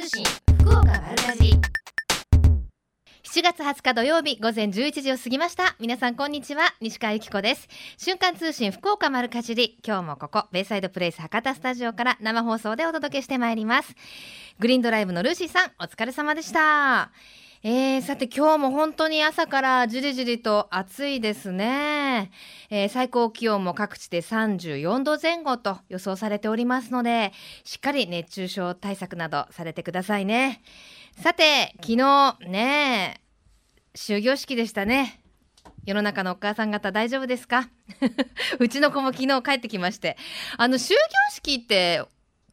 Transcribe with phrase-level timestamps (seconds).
[0.00, 0.24] 通信
[0.60, 1.60] 福岡丸かじり。
[3.22, 5.76] 7月20日土曜日午前11時を過ぎました。
[5.78, 6.74] 皆さんこんにちは。
[6.80, 7.68] 西川由紀子です。
[7.98, 9.78] 瞬間通信福岡丸かじり。
[9.86, 13.94] 今日もここベイサイドプレイス博多スタジオから生放送でお届けしてまいります。
[14.58, 17.10] グリーンドライブのルーシーさんお疲れ様でした。
[17.62, 22.30] えー、さて今日も本当に朝からじりじりと暑いですね、
[22.70, 27.32] えー、最高気温も各地で34度前後と予想されておりますので
[27.64, 30.62] しっかり熱中症対策などされてくださいね。
[31.20, 33.20] さて昨日ね
[33.92, 35.20] 終業式でしたね。
[35.84, 37.68] 世の中のお母さん方大丈夫ですか？
[38.58, 40.16] うちの子も昨日帰ってきまして。
[40.56, 41.02] あの終業
[41.34, 42.02] 式って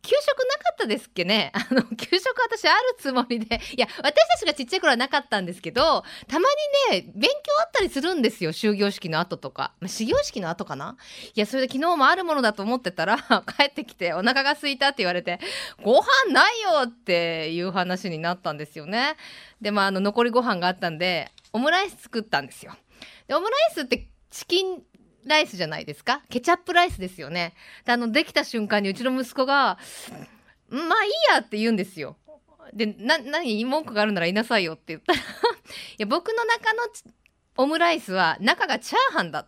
[0.01, 1.51] 給食なかったですっけね？
[1.55, 3.59] あの、給食私あるつもりで。
[3.75, 6.47] いや、私たちがちっちゃい頃はなかったんですけど、たま
[6.91, 8.53] にね、勉強あったりするんですよ。
[8.53, 9.73] 終業式の後とか。
[9.79, 10.97] まあ、始業式の後かな？
[11.35, 13.17] いや、それで昨日もあるものだと思ってたら、
[13.57, 15.39] 帰ってきてお腹が空いたって言われて、
[15.83, 19.15] ご飯ないよっていう話になったんですよね。
[19.61, 22.75] で、まあ、あの、残りご飯があったんで、オムライス作ったんですよ。
[23.27, 24.83] で、オムライスってチキン
[25.27, 26.21] ライスじゃないですか？
[26.29, 27.53] ケチャップライスですよね。
[27.85, 29.77] で、あの、できた瞬間にうちの息子が、
[30.69, 32.17] まあいいやって言うんですよ。
[32.73, 35.23] で、何文句があるなら言いなさいよって言ったら い
[35.99, 36.83] や、僕の中の
[37.57, 39.47] オムライスは中がチャーハンだっ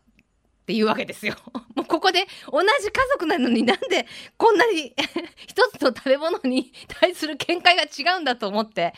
[0.65, 1.35] ていうわけですよ。
[1.75, 4.07] もうここで同じ家族なのになんで
[4.37, 4.95] こんなに
[5.47, 8.93] 一つの食べ物に対する見解が違うんだと思って、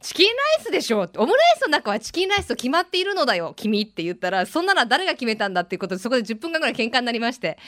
[0.00, 4.46] チキンライスでしょオムライスの中はチキンライスと決まっているのだよ君って言ったら。
[4.46, 7.58] そんなの誰が決めたんだっていうことでそこで10分間ぐらい喧嘩になりまして。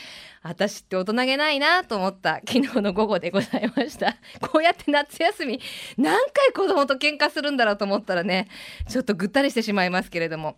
[0.43, 4.17] 私って大人げないなと思った昨日の午後でございました。
[4.41, 5.61] こうやって夏休み
[5.97, 8.49] 何回子供と喧嘩するんだろうと思ったらね
[8.89, 10.57] ちょっとぐったりしてしまいますけれども。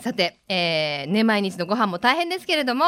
[0.00, 2.84] さて、えー、ね、毎日のご飯も大変ですけれども、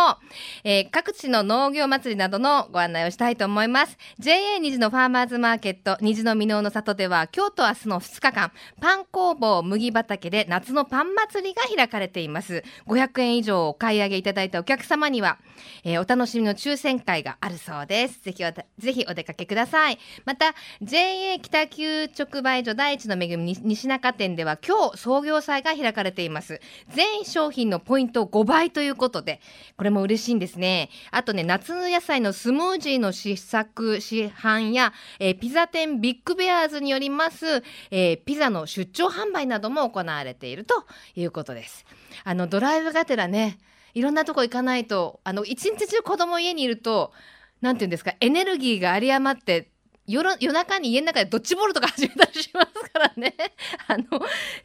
[0.65, 3.97] えー、各地の農業祭りなどのご案内をしたいと思います。
[4.19, 12.65] JA 虹のファーマーズマーケット、虹の箕面の里では、今日と明日の2日間、パン工房麦畑で夏のパン祭りが開かれています。
[12.89, 15.39] 500円以上お買い上げいただいたお客様には、
[15.84, 18.21] えー、お楽しみの抽選会があるそうです。
[18.25, 18.43] ぜひ
[18.78, 19.99] ぜひお出かけください。
[20.25, 26.61] また、JA 北九直売所第一の恵み西中店では、今日創業祭が開かれています。
[26.97, 29.43] 全商品のポイント5倍ということで、
[29.77, 30.89] これも嬉しいんですね。
[31.11, 41.84] あとね、夏の野菜のスムージーの試作、市販や、えー、ピザ店ビッグベアーズによります、えー、ピザの出張販売なども行われているということです。
[42.25, 43.59] あの、ドライブがてらね、
[43.93, 47.13] いろんなとこ行かないと、あの、一日中子供家にいると、
[47.61, 49.71] なんていうんですか、エネルギーが有り余って、
[50.06, 53.34] 夜夜中に家の中でドッジボールとか始めたりしますからね。
[53.89, 54.05] あの、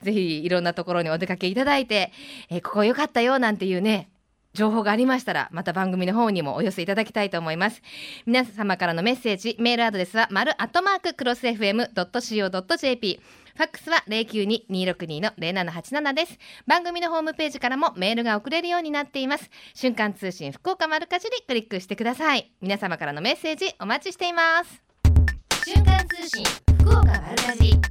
[0.02, 2.12] ぜひいろんなところにお出かけいただいて、
[2.50, 4.10] えー、ここ良かったよなんていうね、
[4.54, 7.82] 情報がありましたら、また番組の方にもお寄せいただきたいと思います。
[8.26, 13.22] 皆様からのメッセージ、メールアドレスは、丸アットマーククロス FM.co.jp。
[13.56, 16.38] ファックスは092-262-0787です。
[16.68, 19.50] 番組のホームページからもメールが送れるようになっています。
[19.74, 22.52] 瞬間通信福岡丸かじりクリックしてください。
[22.62, 24.91] 皆様からのメッセージお待ちしています。
[25.64, 26.44] 瞬間通信
[26.80, 27.82] 福岡丸かじり。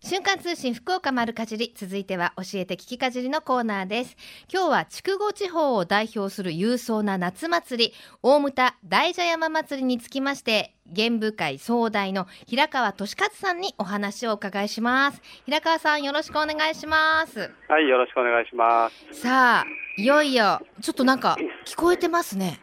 [0.00, 4.16] 瞬間通信福岡丸かじり続いては教えて聞きかじりのコーナーです。
[4.50, 15.20] 今日は筑後地方を代表する勇壮な夏祭り大牟田大蛇山祭りにつきまして玄武会総代の平川俊勝さんにお話をお伺いします。
[15.44, 17.50] 平川さんよろしくお願いします。
[17.68, 19.20] はいよろしくお願いします。
[19.20, 19.64] さあ
[19.98, 22.60] いよいよちょっとなんか聞こえてますね。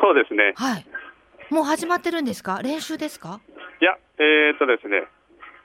[0.00, 0.52] そうですね。
[0.54, 0.86] はい
[1.50, 2.60] もう始まってるんですか？
[2.62, 3.40] 練習ですか？
[3.80, 5.04] いや、えー、っとですね、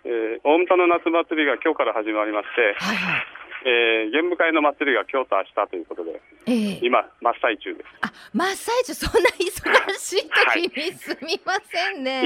[0.06, 3.26] えー、大牟田の夏祭りが今日から始まりまして、はいはい、
[3.66, 7.88] えー、玄武会の祭りが今日と明日ということで、えー、今、真っ最中です。
[8.02, 12.24] あ真っ最中、そんな忙しい時にすみませんね。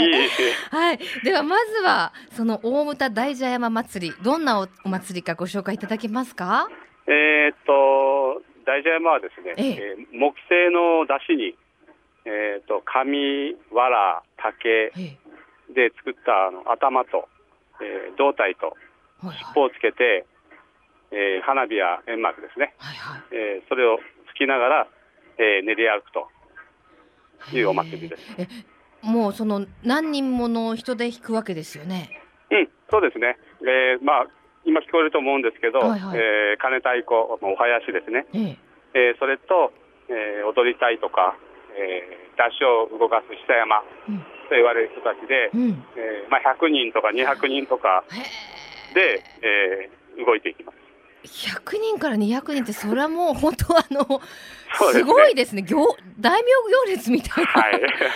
[0.72, 6.70] はい、はい、ではまずは、その大牟田大蛇山祭り、どんなお祭りかご紹介いただけますか？
[7.08, 11.56] えー、っと、大蛇山はですね、えー、えー、木製の出汁に、
[12.26, 14.92] えーと、紙、藁、竹
[15.74, 17.28] で作ったあの頭と、
[17.82, 18.78] えー、胴体と
[19.22, 20.26] 尻尾をつけて、
[21.12, 23.98] えー、花火や煙幕ですね、はいはい、えー、それを
[24.28, 24.88] 吹きながら、
[25.38, 26.30] えー、練り歩くと
[27.56, 28.24] いうお祭りです。
[29.02, 32.22] もうその何人もの人で弾くわけですよね？
[32.50, 33.38] うん、そうですね。
[33.62, 34.28] えー、まあ
[34.64, 38.26] 今聞こえると思うんですけど、はいはい、えー、鐘太鼓、お囃子ですね。
[38.32, 38.58] えー、
[38.94, 39.74] えー、それと、
[40.08, 41.36] えー、踊りたいとか、
[41.76, 43.82] えー、出汁を動かす久山
[44.50, 48.04] と言われる人たちで、うん、えー、まあ、100人とか200人とか
[48.94, 50.84] で、えー、動いていきます。
[51.24, 54.22] 100人から200人ってそれはもう本当あの
[54.76, 55.62] すすごいですね。
[55.64, 57.46] 行大名行列みたい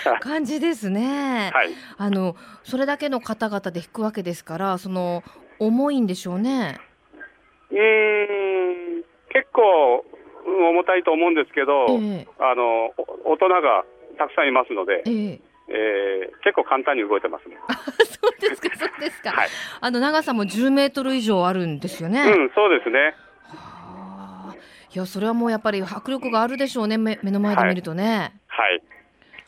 [0.05, 5.23] な 感じですね、はい、あのそれだけの方々で弾くわけですからその
[5.59, 6.77] 重いんでしょうね。
[7.71, 10.05] うん結構
[10.47, 12.93] 重たいと思うんですけど、えー、あの
[13.25, 13.83] 大人が
[14.17, 17.57] たくさんいますので、えーえー、結構簡単に動いてますね。
[18.05, 19.31] そうですか、 そうですか。
[19.31, 19.49] はい、
[19.81, 22.21] あの長さも10メートル以上あるんですよね。
[22.21, 23.15] うん、そうですね。
[23.49, 24.55] はあ、
[24.93, 28.31] いや、それはもうやっぱり迫力があるでしょうね、目目の前で見るとね。
[28.47, 28.71] はい。
[28.71, 28.81] はい、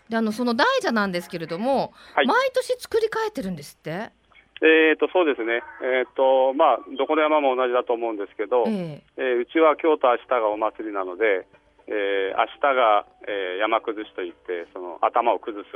[0.09, 4.11] で、あのその大蛇なんですけれども、はい、毎年作り変えてるんですって？
[4.61, 11.47] えーと、そうですね、えーとまあ、どこの山も同じだと思うんですけど、えー、えー、うちは今日と明日がお祭りなので、
[11.87, 15.71] えー、明日が、えー、山崩しといってその頭を崩す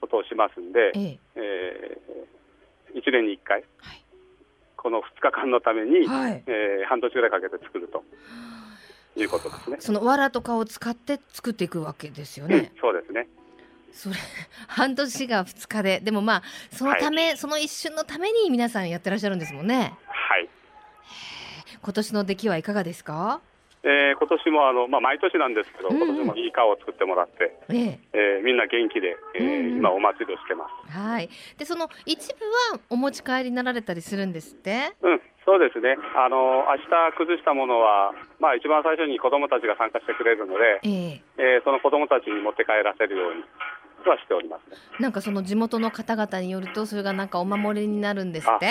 [0.00, 4.02] ことをしますんで、はい、えー、1年に1回、はい、
[4.76, 8.02] この2日間のために、はい、えー、半年ぐらいかけて作ると
[9.16, 9.76] いうことですね。
[9.80, 12.72] その藁とかを使って作っていくわけですよね。
[12.74, 13.28] うん、そうですね。
[13.92, 14.16] それ
[14.68, 19.94] 半年が2日ででもまあそのため、はい、その一瞬のために皆さんやってらっしゃるんですもんね。
[20.06, 20.48] はい。
[21.82, 23.40] 今年の出来はいかがですか？
[23.84, 30.96] えー、今年もあの、まあ、毎年なんですけど、今年もいい顔を作ってもらって、えええー、みんな元気で、えー、今お祭りをしてます。
[30.96, 31.28] はい。
[31.58, 34.94] で、その一部はお持ち帰りになられたりするんですって？
[35.02, 35.96] うん、そうですね。
[36.14, 43.42] あの明日崩したものは、まあ一番最初に子どもたちが参加してくれるので、ええー、その子どもたちに持って帰らせるように。
[44.10, 48.66] はしております、ね、なんかその地元の方々によるとそれがなんかお守りになるんですって？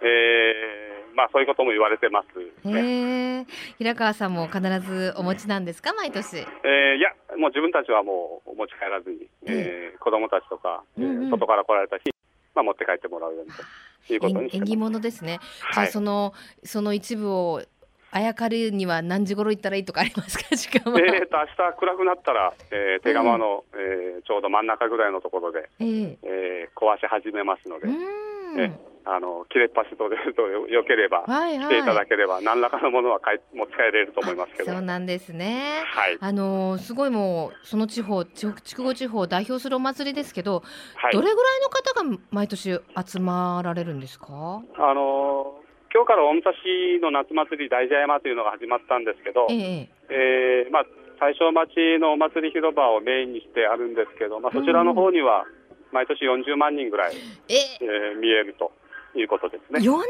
[0.00, 0.84] えー
[1.16, 3.46] まあそういうことも言われてます、ね、
[3.78, 5.92] 平川さんも必ずお持ちなんですか？
[5.94, 6.38] 毎年。
[6.38, 12.10] えー、いやもう自分たちはもうお持ち帰らずに、えー、子供たちとか、うんうん、外から来られた日、
[12.56, 15.38] まあ持って帰ってもらうようにということに縁起物ですね。
[15.72, 17.62] じゃあその、はい、その一部を
[18.16, 20.54] あやかるには何時頃行ったらいいとかありますか？
[20.54, 21.00] 時間は。
[21.00, 27.88] えーと明日暗くなったら、えー、手釜の、うん、えー、ちょうど真ん中ぐらいのところで、えー、えー、壊し始めますので。
[28.56, 28.72] えー
[29.06, 34.72] あの切れっ端とでとよければ、はいはい、来ていただければ何らかのものはかい持ち帰れると思いますけど。
[34.72, 40.62] そうなんですね、はい、あのすごいもうその地方筑後地方を代表するお祭りですけど、
[40.96, 44.26] はい、どれぐらいの方が毎年集まられるんですか？
[44.78, 45.60] あの
[45.94, 46.52] 今日から大武蔵
[47.00, 50.84] の夏祭り大蛇山というのが始まったんですけど、えええー、まあ、
[51.20, 51.70] 大正町
[52.02, 55.46] のお祭り広場をメインにしてあるんですけど、まあ、そちらの方には
[55.92, 57.14] 毎年40万人ぐらい、
[57.48, 58.72] ええー、見えると。
[59.16, 59.78] いうことですね。
[59.78, 60.02] 40万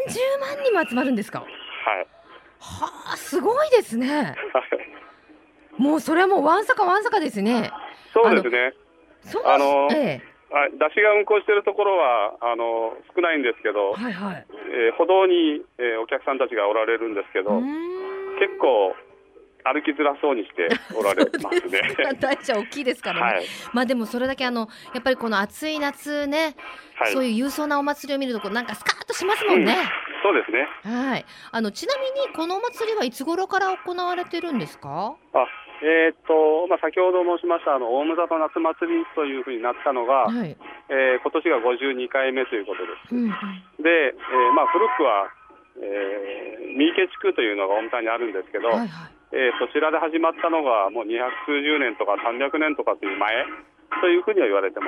[0.64, 1.40] 人も集まるんですか？
[1.40, 1.48] はい。
[2.58, 4.34] はあ、すごいですね。
[5.76, 7.70] もうそれはもうわんさかわんさかですね。
[8.14, 8.72] そうですね。
[9.44, 17.60] あの、ええ、出しが運行しているところはあの少ないんですけど、はいはいえー、歩道に、えー、お客さんたちがおられるんですけど、
[18.38, 18.94] 結構
[19.64, 21.80] 歩きづらそうにして おられますね。
[22.20, 23.32] 大地は大きいですからね。
[23.36, 26.54] はい、まあでもそれだけあのやっぱりこの暑い夏ね、
[26.96, 29.72] はい、そういう勇壮なお祭りを見るとなんかスカッとしますもんね。
[29.72, 30.68] うん、そうですね。
[30.84, 31.24] はい。
[31.50, 35.14] あのちなみにこのお祭りはいつ頃から行われてるんですか？
[35.32, 35.46] あ、
[35.84, 40.56] えっ、とまあ先ほど申しましたあの大牟里夏祭りというふうになったのが、はい、
[40.88, 43.12] えー、今年が52回目ということです。
[43.12, 43.28] うん、
[43.84, 45.28] で、えー、まあ古くは、
[45.84, 48.72] えー、三池地区というのが大牟田にあるんですけど。
[48.72, 53.34] はいはいえー、そちらで始まったのがもう200数十年とか300年とかという前
[54.00, 54.86] というふうには言われてま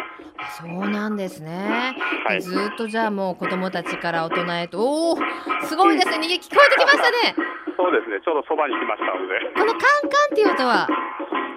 [0.50, 0.62] す。
[0.62, 1.96] そうなんですね。
[2.26, 5.16] はい、ずっとじゃあもう子供たちから大人へと、おお、
[5.64, 6.18] すごいですね。
[6.18, 7.34] 逃げ聞こえてきましたね。
[7.76, 8.20] そうですね。
[8.24, 9.40] ちょうどそばに来ましたので。
[9.54, 10.88] このカンカンっていう音は？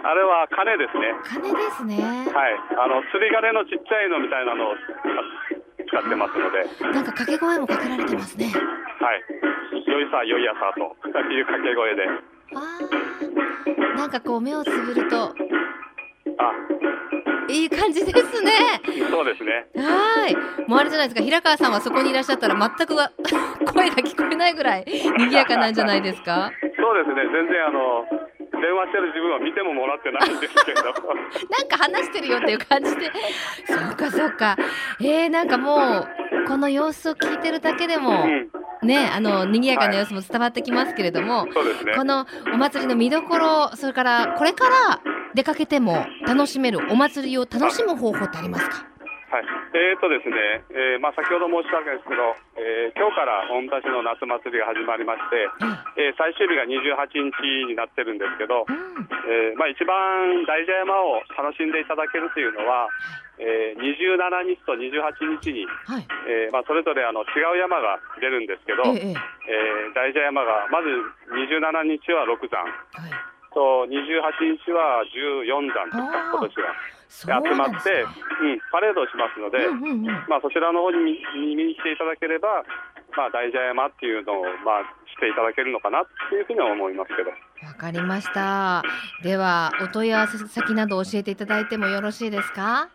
[0.01, 1.11] あれは鐘ですね。
[1.27, 1.99] 鐘ですね。
[2.31, 2.55] はい。
[2.79, 4.75] あの釣り鐘のちっちゃいのみたいなのを
[5.87, 6.63] 使ってますので。
[6.93, 8.47] なんか掛け声もかけられてますね。
[8.47, 9.23] はい。
[9.87, 10.95] 良いさ良い朝と
[11.31, 12.07] いう掛け声で。
[12.55, 12.79] あ
[13.97, 15.31] なんかこう目をつぶるとあ
[17.49, 18.51] いい感じですね。
[19.09, 19.65] そうですね。
[19.75, 20.35] はい。
[20.69, 21.23] もうあれじゃないですか。
[21.23, 23.11] 平川さんはそこにいらっしゃったら全くが
[23.73, 26.51] 声が聞こえないぐらい賑やかなんじゃないですか？
[26.61, 27.23] そうですね。
[27.33, 28.05] 全然あの
[28.61, 30.81] 電話してる自分は見てももらってないんですけど。
[30.83, 30.93] なん
[31.67, 33.11] か話してるよっていう感じで。
[33.65, 34.55] そうかそうか。
[35.01, 35.77] えー、なんかも
[36.43, 38.49] うこの様子を聞いてるだけでも、うん。
[38.81, 45.01] ね、あの賑やかな様子も伝わってきますけれども、はいね、このお祭りの見どころ、それからこれから
[45.35, 48.85] 出かけても楽しめるお祭りを楽しむ方法ってありますか？
[49.29, 49.45] はい、
[49.77, 55.45] えーとですね、えーまあ、先ほど申したわけですけど、えー、今日から大牟田市の夏祭りが始まりまして、
[56.01, 58.73] えー、最終日が28日になってるんですけど、うん、
[59.29, 62.89] えー、まあ、一番大蛇山を楽しんでいただけるというのは、
[63.37, 70.89] えー、27日と28日に、はい、えー、まあ、それぞれあの違う山が出るんですけど、えええー、大蛇山がまず
[71.37, 73.13] 27日は六山、はい
[73.53, 76.75] と28日は14団とか今年は。
[77.09, 82.63] 集まって、うん、パレードをしますので、うんうんうん、まあ、そちらの方に見に来ていただければ、
[83.17, 87.31] まあ、大蛇山っていうのを、まあ、していただけるのかなっていうふうには思いますけど。
[87.65, 88.83] わかりました。
[89.23, 92.85] では、お問い合わせ先など教えていただいてもよろしいですか？
[92.85, 92.89] あ、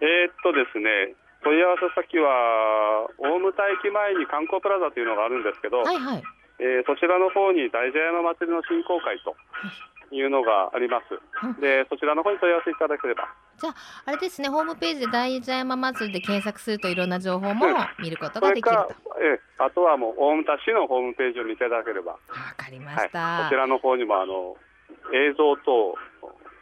[0.00, 1.14] えー、っとですね。
[1.44, 6.22] 問い合わせ先は大牟田駅前に観光プラザというのがあるんですけど、はいはい、
[6.58, 9.34] えー、そちらの方に大蛇山祭りの振興会と
[10.14, 11.18] いうのがあります。
[11.60, 13.26] で、そちらの方に問い合わせいただければ。
[13.58, 13.74] じゃあ、
[14.06, 17.66] あれですね、ホームページで大蛇山祭りで検索するといろんな情報も
[17.98, 18.94] 見ることができると。
[19.20, 22.12] ええ、あとはもう大牟田市のホームページを見ていただければ。
[22.12, 22.18] わ
[22.56, 24.56] かりました、はい、こちらの方にもあの
[25.12, 25.94] 映像と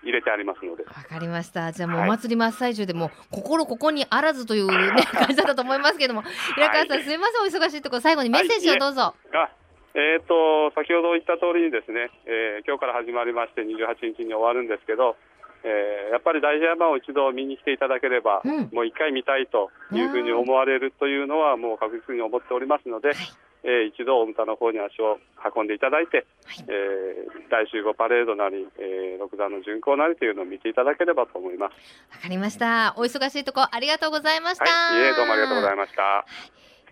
[0.02, 0.84] 入れてありますので。
[0.84, 1.72] わかりました。
[1.72, 6.22] じゃあもうお祭り真っ最中でも、心ここにあらずというね、 感じだったと思いますけども、
[6.54, 9.14] 平川さん、すみません、お忙しいところ、最後にメッセージをどうぞ。
[9.32, 9.61] はい
[9.94, 15.16] えーと、先ほど言った通りにですね、えー、今日から始まりまして28日に終わるんですけど、
[15.64, 23.16] えー、やっぱり大蛇山を一度見に来ていただければ、うん、もう一回見たいというふうに思われるというのはもう確実に思っておりますので、はい、
[23.64, 25.20] えー、一度大牟田の方に足を
[25.54, 31.72] 運んでいただいて、はい、えー、大集合パレードなり、えー、六段の巡行なりというのを見ていただければと思います。
[32.16, 32.94] わかりました。
[32.96, 36.24] お忙しいところありがとうございました、はい、いえどうもありがとうございました、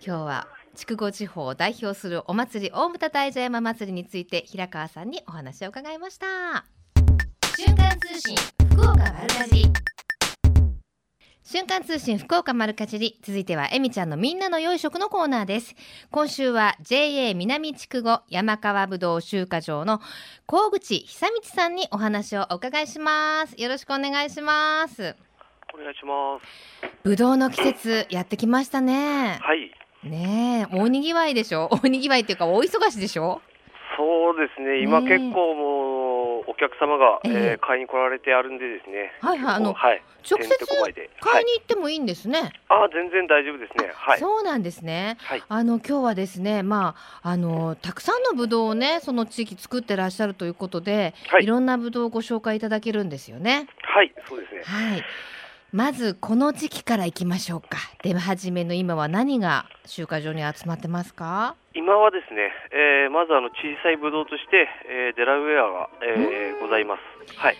[0.05, 6.65] 今日は筑後地方を代表するお祭り大牟田大蛇山祭りについて平川さんにお話を伺いました。
[7.57, 8.37] 瞬間通信
[8.73, 9.73] 福岡丸かじり。
[11.43, 13.19] 瞬間通信福岡丸かじり。
[13.23, 15.75] 続いてはえみちゃんのみんなの良い食のコーナーです。
[16.13, 20.01] 今週は JA 南筑後山川ぶどう集荷場の
[20.47, 23.61] 高口久道さんにお話をお伺いします。
[23.61, 25.17] よろしくお願いします。
[25.75, 26.89] お願いします。
[27.03, 29.39] ぶどうの季節やってきましたね。
[29.43, 29.73] はい
[30.05, 31.69] ねえ大にぎわいでしょ？
[31.71, 33.43] 大にぎわいっていうか大忙しでしょ？
[33.97, 34.83] そうですね。
[34.83, 39.13] 今結構もうお客様が、え買いに来られてあるんでですね。
[39.21, 40.49] はいはいあの、はい、直接
[41.21, 43.91] 買いに行ってもいいんですね、はい、あ全然大丈夫ですね。
[43.95, 44.19] はい。
[44.19, 53.67] そうなんですね、はい、あの今日はですねまああのたくさんのぶどうをねその地域作ってらっしゃるということで、はい、いろんなぶどうをご紹介いただけるんですよね。
[53.83, 54.63] はいそうですね。
[54.65, 55.05] はい
[55.73, 61.55] まずこの時期からいきましょうか出始めの今は何が集荷場に集まってますか？
[61.75, 67.57] 今はですね、えー、まずあの小さいブドウとして、えー、デラウェアが、えー、ございますはい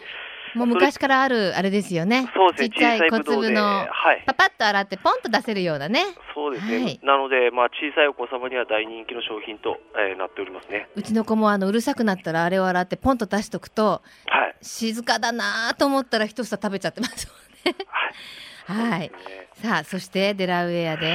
[0.57, 2.29] もう昔からあるあれですよね。
[2.35, 2.71] そうですね。
[2.71, 6.03] ちっちゃい小粒の、はい、パパッと洗ってポンと出せるようなね。
[6.35, 6.83] そうですね。
[6.83, 10.89] はい、なのでまあ小さいお子様には大人気の商品と、えー、なっておりますね。
[10.97, 17.33] うちの子もあのうるさくなったらあれを洗ってポンと出しとくと、はい、静かだなと思ったら一房食べちゃってますね。
[18.67, 19.11] はい。
[19.55, 21.07] さあ、そしてデラウェアで。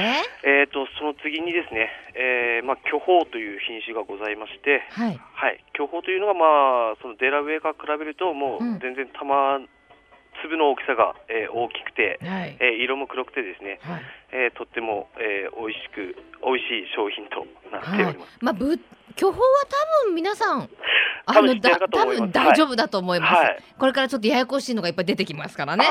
[0.44, 4.84] えっ、と、その次にですね、えー、まあ、巨峰という品種がございまして。
[4.90, 5.18] はい。
[5.34, 6.44] はい、巨峰というのが、ま
[6.92, 9.60] あ、そのデラウェアから比べると、もう全然玉。
[10.42, 14.02] 粒の大きさが、えー、大きくて、はい、えー、色も黒くてですね、はい、
[14.32, 18.40] えー、とっても、えー、美味しく美味しい商品となっております。
[18.40, 18.78] はい、まあぶ
[19.16, 19.46] 巨峰は
[20.04, 20.68] 多分皆さん
[21.28, 25.84] あのだ多分大丈夫だと思います、はい、これからちょっとややこしいのがいっぱい出てきますからね。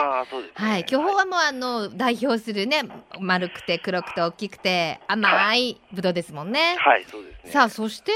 [0.53, 2.83] はい、巨峰はもうあの代表するね
[3.19, 6.75] 丸くて黒くて大きくて甘いぶどうですもんね。
[6.77, 8.13] はい、そうです、ね、さあそして？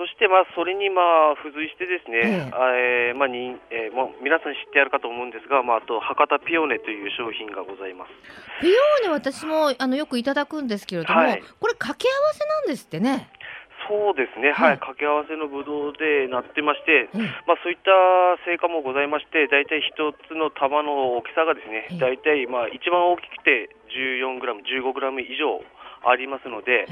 [0.00, 8.16] そしてまあそれにまあ付随してですね、ええー、まあに、えー、もう皆さん知ってあるかと思うんですが、まああと博多ピオーネという商品がございます。
[8.64, 13.28] ピオーネ私もあのよくいただくんですけれども、はい、これ掛け合わせなんですってね。
[13.84, 17.90] そうですね、はい、はい、掛け合わせのぶどうでなってまして、うん、まあ、そういった
[18.46, 25.60] 成果もございまして、大体一つの玉の大きさがですね、大体まあ一番大きくて14グラム、15グラム以上。
[26.04, 26.86] ありますので、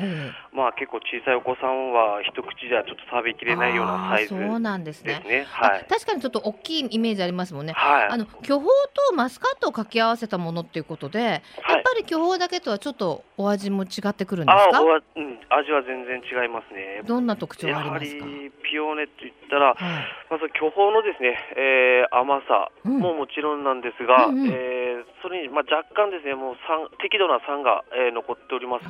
[0.53, 4.49] まあ結構小さいお子さんは一口じゃちょっと食べきれないようなサイズですね。
[4.49, 5.47] そうなんですね。
[5.51, 5.87] はい。
[5.89, 7.73] 確かにちょっと大きいイメージありますもんね。
[7.73, 8.09] はい。
[8.09, 8.69] あの巨峰
[9.09, 11.43] とマスカットを掛け合わせたものっていうことで、はい、やっ
[11.83, 14.79] ぱり巨峰だけとはちょっとお味も違ってくるんですか？
[14.79, 17.03] あ、うん、味は全然違いますね。
[17.07, 18.27] どんな特徴がありますか？
[18.69, 28.85] ピオーネと言ったら、はい、まず巨峰のですね、えー、甘さももちろんなんですが、うんうん、えー、それにまあ若干ですね、もう酸適度な酸が、えー、残っております。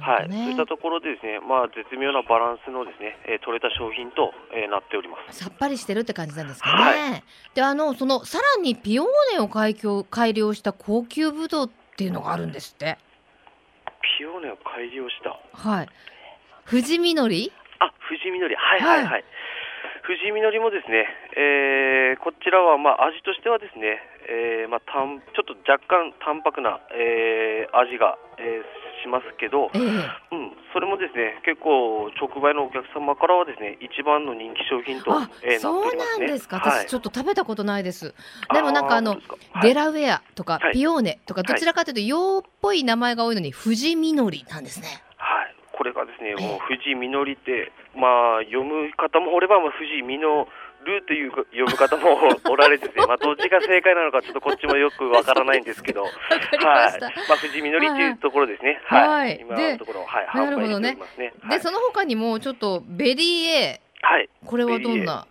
[0.00, 5.38] はい、そういったところでですね、まあ絶妙なバランスのですね、えー、取れた商品と、えー、なっております。
[5.38, 6.82] さっぱりしてるって感じなんですかね。
[6.82, 12.98] はい、で、あのそのさらにピオーネを改良改良した高級ブドウっていうのがあるんですって。
[14.18, 15.38] ピオーネを改良した？
[15.56, 15.88] はい。
[16.68, 17.52] 富士みのり？
[17.78, 19.06] あ、富士みのり、はいはいはい。
[19.06, 19.24] はい
[20.06, 23.96] 富士みのりもですね、えー、こちらはまあ味としてはですね、
[24.28, 28.64] えー、まあたんちょっと若干淡白な、えー、味が、えー、
[29.04, 29.84] しますけど、えー、
[30.32, 35.12] うん、それもですね結構直売のお客様からはですね一番の人気商品と、
[35.44, 38.14] えー、そうなんですか、私ちょっと食べたことないです。
[38.52, 39.20] でもなんかあの
[39.62, 44.88] デラウェアとかピオーネとかどちらかというと洋っぽい名前が多いのに富士みのりなんですね。
[45.16, 50.48] はい、これがですね、もう富士みのりってまあ読む方もおれば富士みの
[50.84, 52.18] ルーという呼ぶ方も
[52.50, 56.10] おられてですね、まあ、どっちが正解なのか、ちょっとこっちもよくわからないんですけど、 はい、
[56.60, 60.96] まあ、藤みのりっていうところですね、はい、はい、今のところ、はい、なるほどね。
[61.48, 65.26] で、その他にも、ちょっとベリー A、はい、これはどんな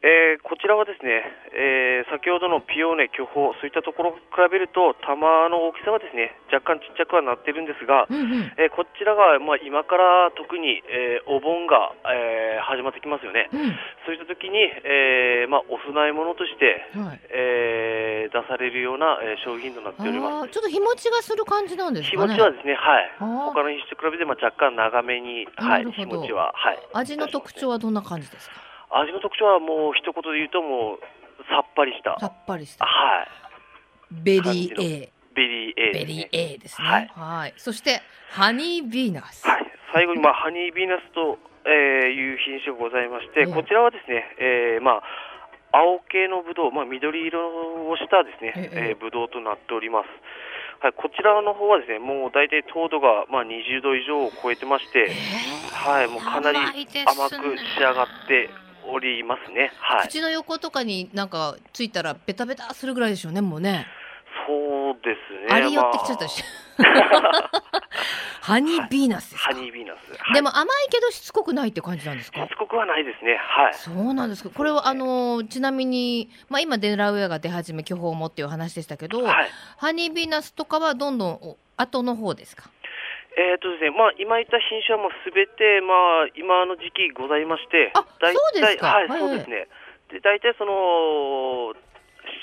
[0.00, 13.76] えー、こちらはですね、えー、先ほどのピオーネ、巨峰、そういったところを比べると、玉の大きさはですね若干ちっちゃくはなってるんですが、うんうん、えー、こちらが、まあ、今から特に、えお盆が、え始まってきますよね、うん、
[14.08, 14.56] そういった時に、
[14.88, 20.48] えまあ、お供え物として、はい、え出されるような、え商品となっております。
[20.48, 28.69] ちょっと日持ちがする感じなんですか、ね、日持ちはですね、はい、他の品種と比べて、まあ、若干長めに、はい、日持ちは、はい、味の特徴はどんな感じですか？
[28.90, 32.18] 味の特徴はもう一言で言うともうさっぱりした。
[32.18, 32.84] さっぱりした。
[32.84, 33.28] はい。
[34.10, 36.86] ベリー A ベリー A ベリー A ですね。
[36.86, 39.46] はい、はい、そしてハニービーナス。
[39.46, 39.66] はい。
[39.92, 45.02] 最後にまあハニービーナスと、えー、いう品種がございまして、こちらはですね、えー、まあ
[45.72, 47.38] 青系のブドウ、まあ、緑色
[47.88, 48.98] をしたですね、ええ。
[48.98, 50.06] ー、ブドウとなっております。
[50.82, 55.12] はい、こちらの方はですね、もう大体糖度がまあ20度以上を超えてまして、
[55.72, 58.50] はい、もうかなり甘く仕上がって
[58.90, 59.72] おりますね。
[59.78, 60.08] はい。
[60.08, 63.86] 口の横とかになんかついたらベタベタするぐらいでしょうね、もうね。
[64.46, 65.16] そうで
[65.48, 65.54] すね。
[65.54, 66.42] あり寄ってきちゃったし。
[68.40, 72.40] ハニービーナスハニービーナス、はい、でも甘いけどしつこくないって感じなんですか？
[72.46, 73.36] しつこくはないですね。
[73.36, 73.74] はい。
[73.74, 74.48] そうなんですか。
[74.50, 82.70] これはあのちなみにまあ今デラウェアが出始め巨峰もっていう話でしたけど、はい、ハニービーナスとかはどんどん後の方ですか？
[83.38, 89.68] えーとですねまあ、今言った品種はもうすべて、まあ、今の時期ございまして、あそうですか、はい、はい、そうですね、
[90.10, 91.72] で大体その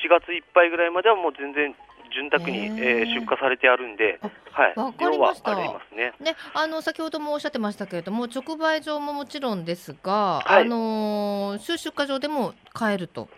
[0.04, 1.76] 7月いっぱいぐらいまではもう全然
[2.14, 4.20] 潤沢に、えー、出荷されてあるんで、
[4.52, 5.52] はい、わかりました。
[5.52, 6.14] ありますね。
[6.20, 13.30] ね、あの先ほどもおっしゃってましたけれども、直売所ももちろんですが、はい、あの出荷場でも買えると。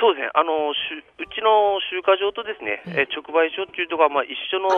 [0.00, 4.68] そうですね、あのうちの集荷場とですね、え直売所っていうところがまあ一緒の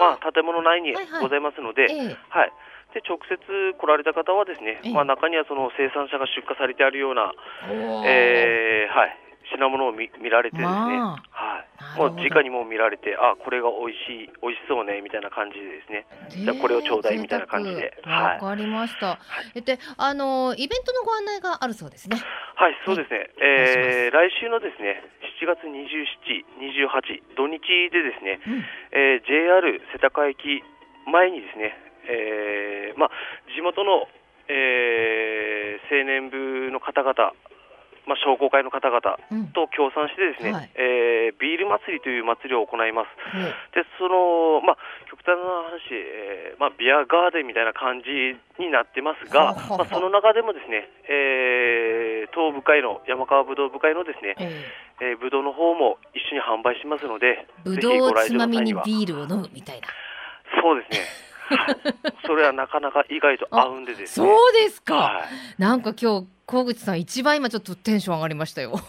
[0.00, 1.96] まあ建物内にございますので、はい、
[2.28, 2.52] はい。
[2.94, 3.38] で直接
[3.74, 7.32] 来られた方はですね、まあ中にはその生産者が出荷されてあるような、
[8.06, 9.18] えー、はい
[9.52, 11.64] 品物を見見られてですね、まあ、は
[11.96, 19.18] い、もう直にも見られて、あこれが美味しい、美味しそうねみたいな感じでですね、じゃこれをちょうだいみたいな感じで、わ、はい、かりました。
[19.18, 19.18] は
[19.54, 22.16] い、で、あのイベントのご案内があるそうですね。
[22.54, 23.30] はい、そうですね。
[23.42, 25.02] えー、来週のですね、
[25.40, 29.60] 7月27、28土日でですね、うん、えー、JR
[29.92, 30.62] 世田谷駅
[31.10, 31.74] 前にですね、
[32.08, 33.10] えー、まあ
[33.54, 34.08] 地元の、
[34.48, 37.32] えー、青年部の方々
[38.06, 39.00] まあ、商工会の方々
[39.56, 43.12] と協賛してですね、うんはい、えー、ビール祭りという祭りを行います。
[43.32, 54.36] うん、でその、まあ、極端な話、えーまあ、ビアガーデンみたいな感じになってますが、まあ、その中でもですね、えー、東部会の山川ぶどう部会のですね、
[55.00, 59.88] えー、えー、ぶどうの方も一緒に販売しますので、ぶどうをつまみにビールを飲むみたいな。
[60.60, 61.33] そうですね。
[62.26, 64.26] それはなかなか意外と合うんでですね。
[64.26, 64.94] そうですか。
[64.94, 65.24] は
[65.58, 68.80] い、なんか今日小口さん一番今ちょっとテンション上がりましたよ。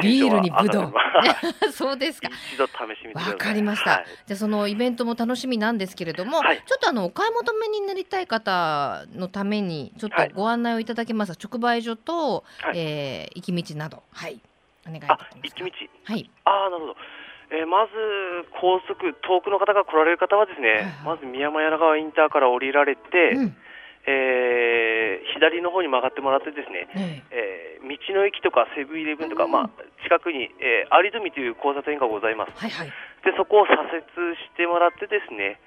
[0.00, 0.92] ビールにぶどう。
[1.72, 2.28] そうですか。
[2.52, 3.90] 一度試してみてわかりました。
[3.90, 14.40] はい、じゃあそのイベントも楽しみなんですけれども、はい、ちょっとあのお買い求めになりたい方のためにちょっとご案内をいただけます、直売所と、はい、えー、行き道など、はい、
[14.86, 15.36] お願いいたします。
[15.42, 15.70] 行き道。
[16.04, 16.30] はい。
[16.44, 16.96] ああなるほど。
[17.52, 17.92] えー、まず
[18.56, 23.56] 高速、遠くの方が来られる方はですね、まず宮山柳川インターから降りられて、うん、
[24.08, 29.70] えー、左の方に曲がってもらってですね、うん、えー、道の駅とかセブンイレブンとか、うん、まあ、
[30.02, 34.08] 近くに、えー、有富という交差点がございます、はいはい、でそこを左折
[34.40, 35.60] してもらってですね、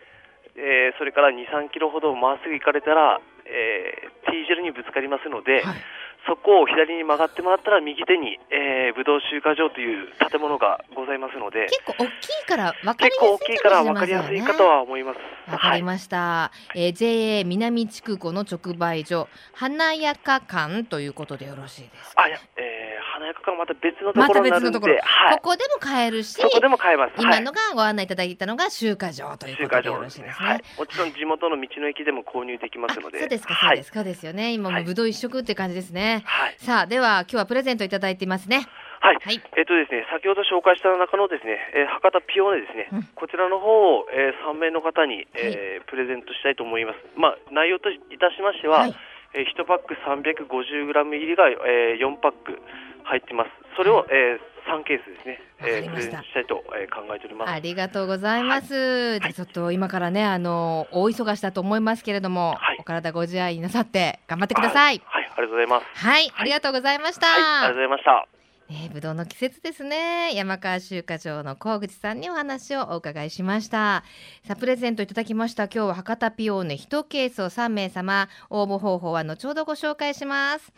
[0.57, 5.85] えー、それから2、3キロほどまっすぐ行かれたら、えー、T 字路にぶつかりますので、はい
[6.27, 15.19] そこを左に曲がってもらったら右手に、えー、ブドウ集荷場という建物がございますので結構大きいから分かりやすい、ね、結構大きいから分かりやすいかとは思います。
[15.51, 22.84] わかりました、はい、えー、JA 南地区後の直売所華やか館ということでよろしいですか、あいや、えー、
[23.15, 27.13] 華やか館また別のところになるんで、まはい、ここでも買えるしそこでも買えます。
[27.17, 33.19] 今のがご案内いただいたのが集荷場ということでよろしいですね、はい、もちろん地元の道の駅でも購入できますので。
[33.19, 34.51] そうですかそうですか、ですよね。
[34.51, 38.67] 今もぶどう一色って感じですね、はい、さあでは今日はプレゼントいただいていますね。
[38.99, 46.99] はい、はい、えっ、とですね、先ほど紹介した中のですね、えー、博多ピオーネですね、うん、こちらの方を、えー、3名の方に、えー、はい、プレゼントしたいと思います。
[47.15, 48.95] まあ、内容といたしましては、はい、
[49.37, 52.57] えー、1パック 350g 入りが、えー、4パック
[53.05, 53.49] 入ってます。
[53.77, 57.51] それを、えー、3ケースですね、えー、プレゼントしたいと、えー、考えております。
[57.51, 58.73] ありがとうございます。
[58.73, 65.01] はい、じゃちょっと今からね、あの大忙しだと思いますけれども、はい、お体ご自愛なさって頑張ってください。
[65.05, 66.05] はい、はい、ありがとうございます。
[66.05, 67.27] はい、ありがとうございました。
[67.27, 68.34] ありがとうございました。
[68.67, 70.33] え、ぶどうの季節ですね。
[70.33, 74.03] 山川集荷場の河口さんにお話をお伺いしました。
[74.43, 75.65] さあプレゼントいただきました。
[75.65, 78.27] 今日は博多ピオーネ1ケースを3名様。
[78.49, 80.73] 応募方法は後ほどご紹介します、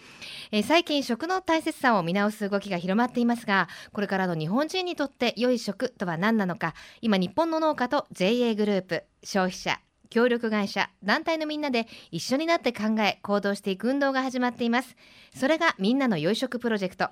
[0.52, 6.73] えー、最近食の大切さを見直す動きが広まっていますがこれからの日本人にとって良い食とは何なのか。
[7.00, 14.97] 今日本の農家と JA グループ消費者協力会社団体のみんなで一緒になって考え行動していく運動が始まっています。
[15.34, 17.12] それがみんなの良い食プロジェクト。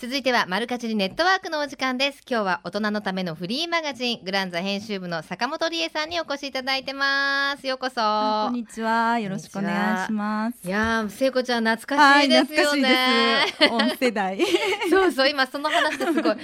[0.00, 2.22] 続いてはマルカチリネットワークのお時間です。
[2.26, 7.66] 今日は大人のためのフリーマガジングランザ編集部の坂本理恵さんにお越しいただいてます。
[7.66, 7.96] ようこそ。
[7.96, 9.18] こんにちは。
[9.18, 10.66] よろしくお願いします。
[10.66, 13.44] いや聖子ちゃん懐かしいですよね。
[13.70, 14.38] 音世代
[14.88, 16.36] そうそう今その話ですごい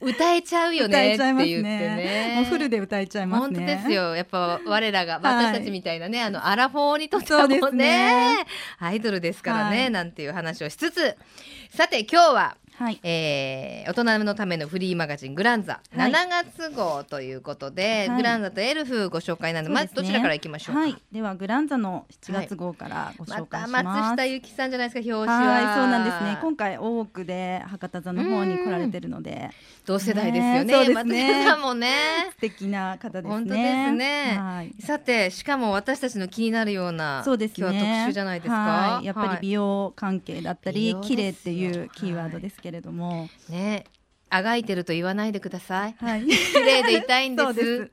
[0.00, 2.32] 歌えちゃうよねって言ってね。
[2.36, 4.16] もうフルで歌えちゃいます本当ですよ。
[4.16, 8.46] やっぱ我らが私たちみたいなね、はい、あのアラフォーにとってはもうね、ね、
[8.78, 11.14] アイドルですからね、はい、なんていう話をしつつ。
[11.74, 19.68] さて今日ははい、えー、大人のためのフリーマガジングランザ、はい、7月号ということで、はい、グランザとエルフご紹介なの。
[19.68, 20.96] で、ね、まずどちらからいきましょうはい。
[21.12, 25.76] ではグランザの7月号からご紹介します、ま、松下由紀さんじゃないですか表紙は。
[25.76, 26.38] そうなんですね。
[26.42, 29.50] 今回大奥で博多座の方に来られてるので。
[29.84, 30.74] 同世代ですよね。
[30.74, 31.44] そうですね。
[31.44, 31.92] 松下もね。
[32.30, 33.30] 素敵な方ですね。
[33.30, 37.68] 本当ですね、はい、さてしかも私たちの気になるようなそうですね。
[37.68, 43.84] 今日は特集じゃないですか、やっぱり美容関係だったり、綺麗っていうキーワードですけれども、ね。
[44.34, 45.94] あがいてると言わないでください。
[45.98, 47.54] はい、綺麗でいたいんです。
[47.54, 47.90] です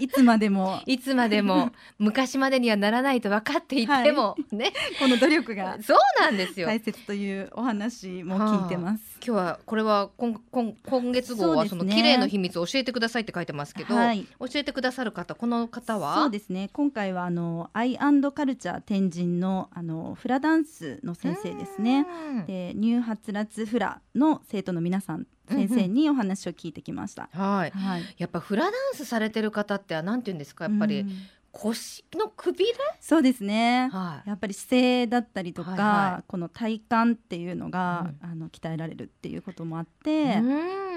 [0.00, 0.80] いつまでも。
[0.86, 4.72] いつまでも昔までにはならないと分かっていても、はい、ね。
[4.98, 5.78] この努力が。
[5.82, 6.66] そうなんですよ。
[6.66, 9.00] 大切というお話も聞いてます。
[9.00, 16.16] はあ、今日はこれは今今今月号はその綺麗の秘密を教えてくださいって書いてますけど、はい、教えてくださる方この方は？
[16.16, 16.68] そうですね。
[16.72, 22.06] 今回はあのアイアンドカルチャー天神のあのフラダンスの先生ですね。
[22.46, 27.28] でニューハツラツフラの生徒の皆さん先生にお話を聞いてきました。
[27.34, 31.06] うんうん、はい、はい、やっぱフラダンスされてる方ってなんて言うんですかやっぱり、
[31.52, 32.74] 腰のくびれ？
[33.00, 40.36] そうですね、はい、やっぱり姿勢だったりとか、はいはい、この体幹っていうのが、うん、あの鍛えられるっていうこともあって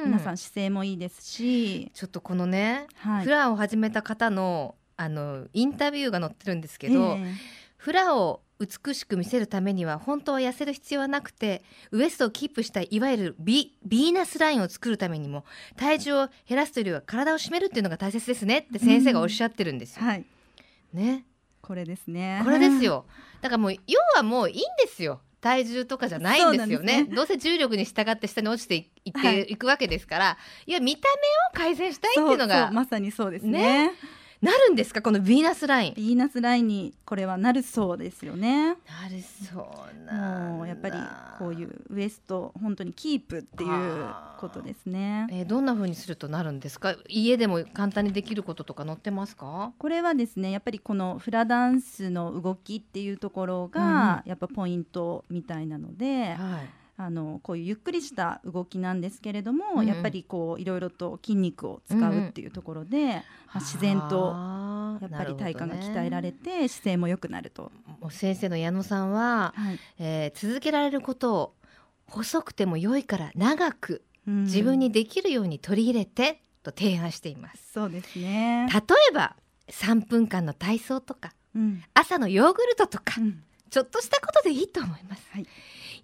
[0.03, 7.33] 皆さん姿勢もいいですしちょっとこのね、はい、フラを始めた方のあのインタビューが載ってるんですけど、えー、
[7.79, 15.45] フラを美しく見せるためには本当は痩せる必要はなくてウエストをキープしたいいわゆるビビーナスラインを作るためにも
[15.77, 20.05] 体重を減らすというよりは体を締めるっていうのが大切ですねって先生がおっしゃってるんですよ。
[20.05, 20.25] はい、
[20.93, 21.25] ね。
[21.61, 22.41] これですね。
[22.43, 23.05] これですよ。
[23.41, 23.79] だからもう要
[24.17, 25.21] はもういいんですよ。
[25.39, 30.37] 体重とかじゃないんですよね、ね、どうせ重力に従って下に落ちていっていくわけですから、は
[30.67, 31.07] い、いや見た
[31.53, 33.91] 目を改善したいっていうのがまさにそうですねね
[34.41, 35.93] なるんですかこのヴィーナスライン。
[35.95, 38.67] ヴィーナスラインにこれはなるそうですよね。
[38.67, 38.73] な
[39.09, 39.69] るそ
[40.01, 40.95] うなもうやっぱり
[41.37, 44.05] こういうウエスト本当にキープっていう
[44.37, 45.27] ことですね。
[45.29, 46.95] えー、どんな風にするとなるんですか？
[47.09, 49.73] 家でも簡単にできることとか載ってますか？
[49.77, 56.69] これはですねやっぱりこのフラダンスの動きっていうところがやっぱポイントみたいなので、うんはい
[57.01, 63.13] あのこういうゆっくりした動きなんですけれども、うんやっぱりこういろいろと筋肉を使うっていうところで、うんま
[63.55, 64.35] あ、自然と
[65.01, 67.71] やっぱり体幹が鍛えられて、姿勢も良くなると。
[68.01, 71.53] もう先生の矢野さんは、はい、えー、続けられることを
[72.07, 77.71] 細くても良いから長く自分にできるように取り入れてと提案しています。
[77.71, 78.67] そうですね。
[78.71, 79.37] 例えば
[79.69, 85.23] 3分間の体操とか、うん、朝のヨーグルトとか、うん、ちょっとしたことでいいと思います。
[85.31, 85.45] はい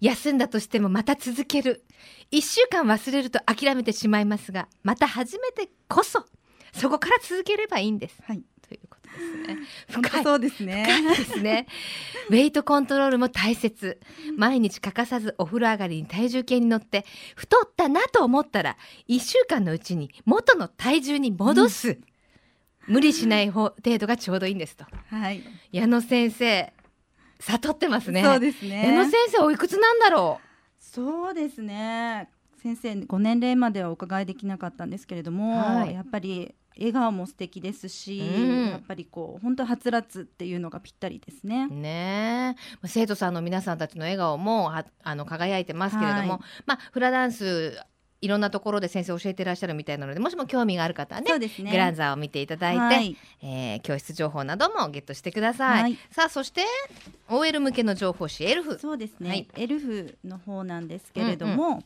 [0.00, 1.84] 休んだとしてもまた続ける
[2.30, 6.24] 1週間忘れると諦めてしまいますがまた初めてこそ
[6.72, 8.16] そこから続ければいいんです。
[8.24, 9.58] はいということですね。
[9.88, 10.86] 深いそうですね。
[11.16, 11.66] ですね。
[12.28, 14.00] ウェイトコントロールも大切。
[14.36, 18.76] 毎日欠かさずお風呂上がりに体重計に乗って太ったなと思ったら
[19.08, 21.90] 1週間のうちに元の体重に戻す。
[22.88, 24.84] うん、無理しない程度がちょうどいいんですと。
[25.10, 25.42] はい。
[25.70, 26.72] 矢野先生
[27.40, 28.22] 悟ってますね。
[28.22, 28.84] そうですね。
[28.88, 30.46] 江野先生おいくつなんだろう？
[30.78, 32.30] そうですね。
[32.62, 41.68] 先生ご年齢まではお伺いできなかったんですけれども、はい、やっぱり笑顔も素敵ですし、うん、やっぱりこう本当はつらつっていうのがぴったりですね。
[41.68, 47.78] ね生徒さんの皆さんたちの笑顔もあの輝いてますけれども、はい、まあフラダンス
[48.20, 56.62] いろんなところで先生教えてらっしゃるみたいなのでもしも興味がある方はね、ね、グランザーを見ていただいて、はい、えー、教室情報などもゲットしてください、はい、さあそして
[57.28, 58.78] OL 向けの情報誌エルフ。
[58.78, 61.84] そうですね、はい、エルフの方なんですけれども、うんうん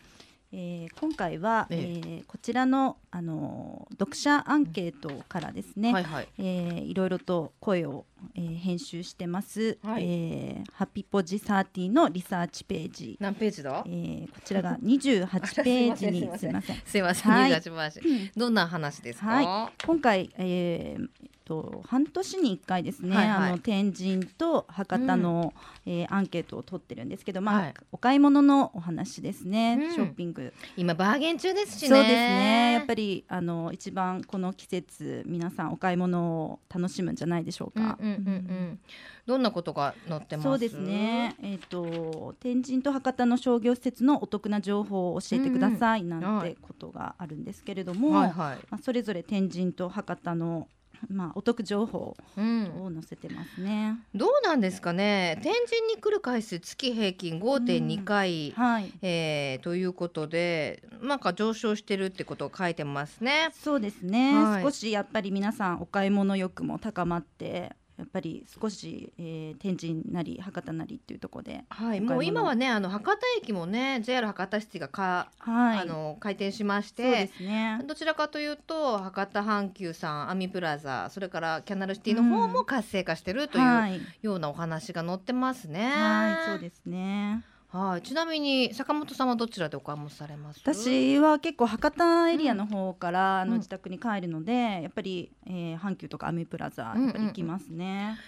[0.52, 2.08] えー、今回は、ええ。
[2.22, 6.28] ー、こちらの、あの読者アンケートからですね、はいはい。
[6.38, 10.04] えー、いろいろと声を、えー、編集してます、はい。
[10.04, 13.16] えー、ハピポジサーティのリサーチページ。
[13.20, 16.76] 何ページだ、えー、こちらが28ページにすみません。
[16.84, 21.08] すみません、はい、28ページ、どんな話ですか、はい、今回、えー、
[21.50, 25.52] と半年に1回ですね、はいはい、あの天神と博多の、
[25.84, 30.52] うん、えー、アンケートを取ってるんですけど、まあ、はい、お買い物のお話ですね、うん、ショッピング。
[30.76, 31.88] 今バーゲン中ですしね。
[31.88, 32.72] そうですね。
[32.74, 38.80] やっぱりあの一番この季節皆さんお買い物を楽しむんじゃないでしょうか、うんうんうんうん、
[39.26, 40.44] どんなことが載ってます？
[40.44, 41.34] そうですね。
[41.42, 50.68] えっ、ー、と天神と博多の商業施設のお得な情報を教えてください、なんてことがあるんですけれども、はいはい、まあ、それぞれ天神と博多の
[51.08, 55.38] まあ、お得情報を載せてますね、うん、どうなんですかね。
[55.42, 58.92] 天神に来る回数月平均5.2回、うん、はい。
[59.02, 63.50] えー、ということでなんか上昇してるってことを書いてますね。
[63.52, 77.82] そうですね、はい、少しやっぱり皆さんお買い物欲も高まってやっぱり少し、えー、天神なり博多なりっていうところで、はい、もう今はねあの博多駅もね JR 博多シティがか、はい、あの開店しましてそうですね。
[77.86, 85.90] どちらかというと博多阪急さんアミプラザそれからキャナルシティの方も活性化してるというようなお話が載ってますね。
[85.90, 90.60] はい、そうですねはい、ちなみに坂本さんはどちらでお買い物されます？
[90.60, 98.18] 私は結構博多エリアの方から、あの自宅に帰るので、やっぱり、えー、阪急とかアミュプラザやっぱり行きますね、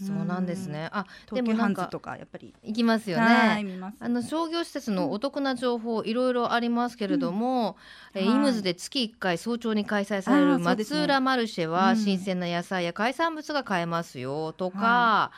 [0.00, 2.54] うんうん、そうなんですね、あ東急ハンズとかやっぱり。
[2.62, 3.64] 行きますよね。
[3.98, 7.76] あの商業施設のお得な情報いろいろありますけれども、
[8.14, 15.32] うん、えー、イムズで月1回早朝に開催される松浦マルシェは新鮮な野菜や海産物が買えますよとか、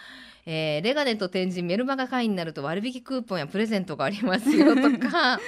[0.47, 5.41] えー、レガネと天神メルマガ会員になると割引クーポンやプレゼントがありますよとか、は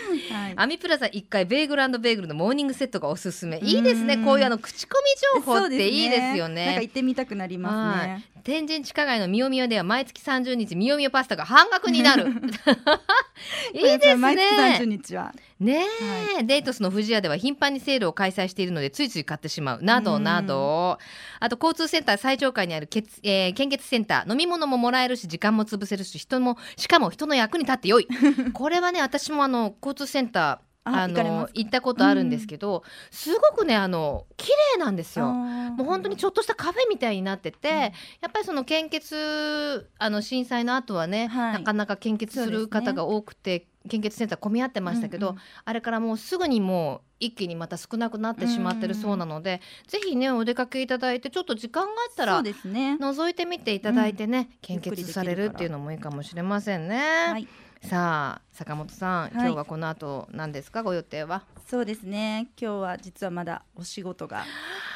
[0.50, 3.58] い、アミプラザ1回ベーグルベーグルのモーニングセットがおすすめ。
[3.58, 4.16] いいですね。
[4.16, 4.98] こういうあの口コ
[5.34, 12.28] ミ情報っていいですよね、ね、なんか行ってみたくなりますね天神地下街のみよみよでは毎月30日みよみよパスタが半額になる。
[13.74, 14.14] いいですね。
[14.14, 14.44] 毎月
[14.82, 15.34] 30日は。
[15.58, 15.84] ね
[16.30, 19.82] え、はい、デートスの富士屋では頻繁にセールを開催しているのでついつい買ってしまう。
[19.82, 21.00] などなど。
[21.40, 28.06] あと交通センター最上階にあるけつ、えー、献血センター飲み物ももらえるし時間も潰せるし人もしかも人の役に立ってよい。
[28.54, 35.26] これはね私もあの交通センターあの行ったことあるんですけど、うん、すごくねあの綺麗なんですよ。
[35.26, 37.88] もう本当にちょっとしたカフェみたいになってて、うん、や
[38.28, 56.98] っぱりその献血あの震災の後はね、はい、なかなか献血する方が多くて、献血センター混み合ってましたけど、うんうん、あれからもうすぐにもう一気にまた少なくなってしまってるそうなので、ぜひねお出かけいただいてちょっと時間があったら、ね、覗いてみていただいてね、うん、献血されるっていうのもいいかもしれませんね。
[57.28, 57.48] はい
[57.82, 60.82] さあ坂本さん、今日はこの後何ですか？
[60.82, 61.44] ご予定は？
[61.68, 62.48] そうですね。
[62.60, 64.44] 今日は実はまだお仕事が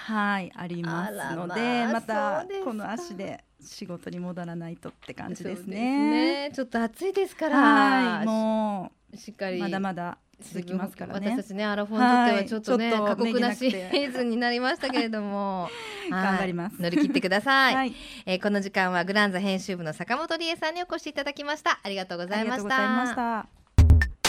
[0.06, 5.64] はいありますので、またこの足で仕事に戻らないとって感じですね。
[5.64, 6.50] すね。
[6.52, 9.60] ちょっと暑いですから、はい、もうしっかり。
[9.60, 11.30] まだまだ続きますからね。
[11.30, 15.68] 私たちねアラフォンにとってはちょっとね、はい、過酷なシーズンになりましたけれども。
[16.10, 16.80] 頑張ります。
[16.80, 17.94] 乗り切ってください、はい、
[18.26, 21.78] えー、この時間はグランザ編集部の坂本理恵さんにお越しいただきました。
[21.82, 23.46] ありがとうございました。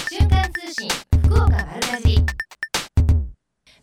[0.10, 0.90] 瞬間通信
[1.24, 2.51] 福岡丸かじ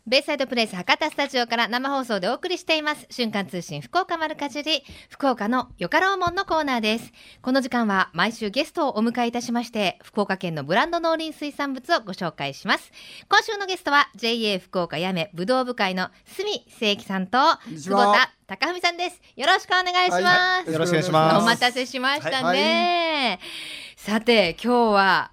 [0.08, 3.06] ベイサイドプレイス博多スタジオから生放送でお送りしています。
[3.10, 7.12] 瞬間通信福岡丸かじり福岡のよかろうもんのコーナーです。
[7.42, 12.90] この時間は毎週ゲストをお迎えいたしまして福岡県のブランド農林水産物をご紹介します。
[13.28, 19.20] 今週のゲストは JA 福岡やめぶどう部会の住正樹さんと久保田高文さんです。
[19.36, 21.36] よろしくお願いします、はいはい、よろしくお願いします。
[21.36, 23.48] お待たせしましたね、はい、
[23.94, 25.32] さて今日は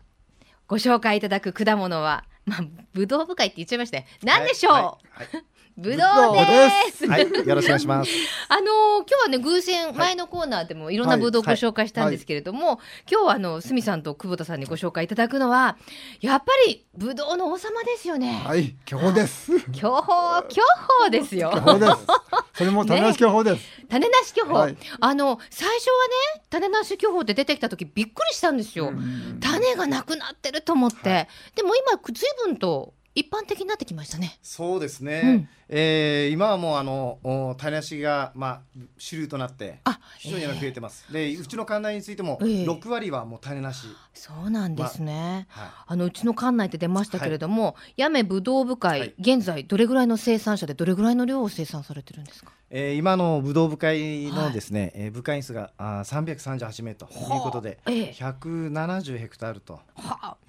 [0.68, 2.60] ご紹介いただく果物はまあ、
[2.94, 4.84] ぶどう深いって言っちゃいました何でしょう、はい
[5.18, 5.44] はい、
[5.78, 5.96] ぶど
[6.32, 7.06] うです。
[7.06, 8.12] はい、よろしくお願いします。
[8.48, 8.66] あのー、
[9.00, 12.80] 今日はね偶然前のコーナーでもいろんなぶどうご紹介したんですけれども、はいはい、
[13.12, 15.78] 今日はあのすみさんと久保田さんにご紹介いただくのは
[16.22, 18.42] やっぱりぶどうの王様ですよね。
[18.46, 19.52] はい、巨峰です。
[19.74, 20.62] 巨峰巨
[21.02, 21.52] 峰ですよ。
[21.54, 22.08] 巨峰です。
[22.54, 23.64] それも種なし巨峰です。
[23.80, 26.08] ね、種なし巨峰、はい、あの最初は
[26.38, 28.94] ね種なし巨峰って出てきた時びっくりしたんですよ。
[29.42, 34.38] 種がなくなってると思って、でも今ずいぶんと一般的になってきましたね。
[34.44, 35.22] そうですね。
[35.24, 38.62] うん、えー、今はもうあの種なしがまあ
[38.97, 39.80] 主流となって
[40.19, 41.06] 非常に増えてます。
[41.10, 43.88] えー、でうちの館内についても六割はもう種なし。
[44.13, 45.47] そうなんですね。
[45.56, 52.51] まあ、はい、あのうちの館内って出ましたけれども、はい、八女ぶどう部会、はい、現在どれぐらいの生産者でどれぐらいの量を生産されてるんですか？
[52.78, 59.80] えー、今のぶどう部会のですね、はい、えー、部会員数があ338名ということで、はあえ170ヘクタールと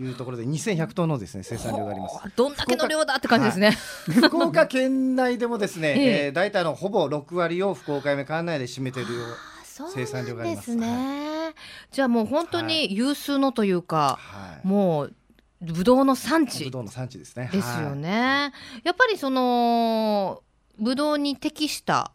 [0.00, 2.18] いうところで2100トンのですね生産量があります。
[2.34, 3.70] どんだけの量だって感じですね。
[4.28, 9.08] 福岡県内でもですね、ええー、大体のほぼ6割を福岡県内で占めている
[9.94, 10.66] 生産量があります。
[10.66, 11.54] ですね。
[11.90, 15.14] じゃあもう本当に有数のというか、はい、もう
[15.60, 16.64] ぶどうの産地。
[16.64, 17.50] ぶどうの産地ですね。
[17.52, 18.10] ですよね。
[18.10, 20.42] はい、やっぱりその
[20.78, 22.12] ブドウに適した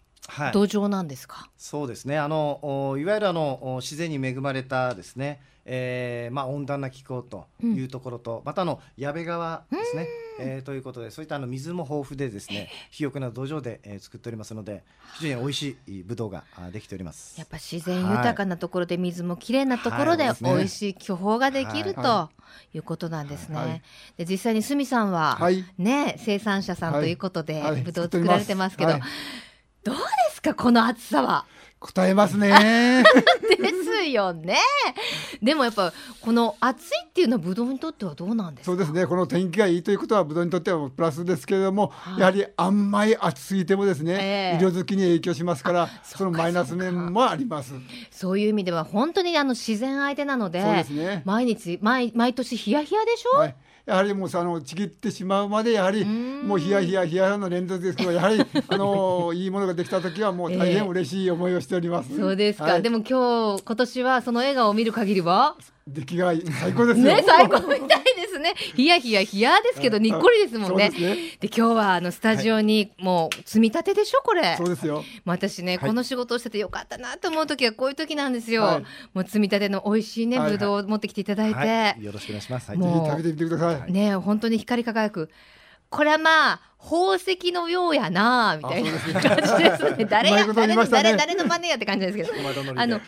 [0.54, 2.18] 土壌なんですか、はい、そうですね。
[2.18, 10.08] あのいわゆるあの自然に恵まれたですね、えーまあ、温暖な気候というところと、うん、またあの矢部川ですね、
[10.40, 14.84] えー、ということでそういったあの水も豊富でですね肥沃な土壌で、えー、作っておりますので
[15.20, 17.38] 非常に美味しいブドウができております。
[17.38, 22.30] やっぱ自然豊かなところで水もきれいなところで、はい、美味しい巨峰ができる、と
[22.74, 22.80] い。
[22.80, 23.82] うことなんですね、はい、
[24.18, 25.40] で実際に鷲見さんは、
[25.78, 28.94] ね生産者さんということで、ブドウ作られてますけど、
[29.84, 30.02] どうで
[30.34, 31.46] すかこの暑さは？
[31.80, 33.04] 答えますね。
[33.60, 33.70] で
[34.04, 34.60] すよね。
[35.42, 35.92] でもやっぱ
[36.22, 39.08] この暑いっていうのはブドウにとってはどうなんですそうですね。
[39.08, 47.74] この天気がいいということはブドウにとってはプラスですけれども、はい、やはりあんまり暑すぎてもですね、えー、色づきに影響しますからそのマイナス面もあります。
[48.12, 51.24] そういう意味では本当にあの自然相手なので、そうですね。
[51.26, 53.40] 毎日毎毎年ヒヤヒヤでしょ？
[53.40, 62.10] はいやはりもうあのちぎってしまうまでやはりもうヒヤヒヤヒヤの連続ですけどやはり あのいいものができた時はもう大変嬉しい思いをしております。
[62.12, 65.56] えー、そうですか、はい、でも今日今年はその笑顔を見る限りは？
[65.88, 68.54] 出来が最高ですね最高みたいですね。
[68.76, 70.90] ヒヤヒヤヒヤですけどにっこりですもんね。
[70.92, 74.56] で、ね、今日はあのスタジオにもう積み立てでしょこれ。
[74.58, 75.04] そうですよ。
[75.26, 83.92] 私ね、はい、この仕事をしててよかったなと思う時はこういう時なんですよ、はい、もう積み立ての美味しいねぶどうを持ってきていただいて、よろしくお願いします、はい、ぜひ食べてみてください。
[83.92, 85.30] ね本当に光り輝く
[85.92, 89.14] これはまあ宝石のようやなみたいな感じ
[89.64, 90.06] ですね。
[90.06, 92.32] 誰や、誰の、誰誰の真似やって感じですけど。
[92.76, 93.00] あの、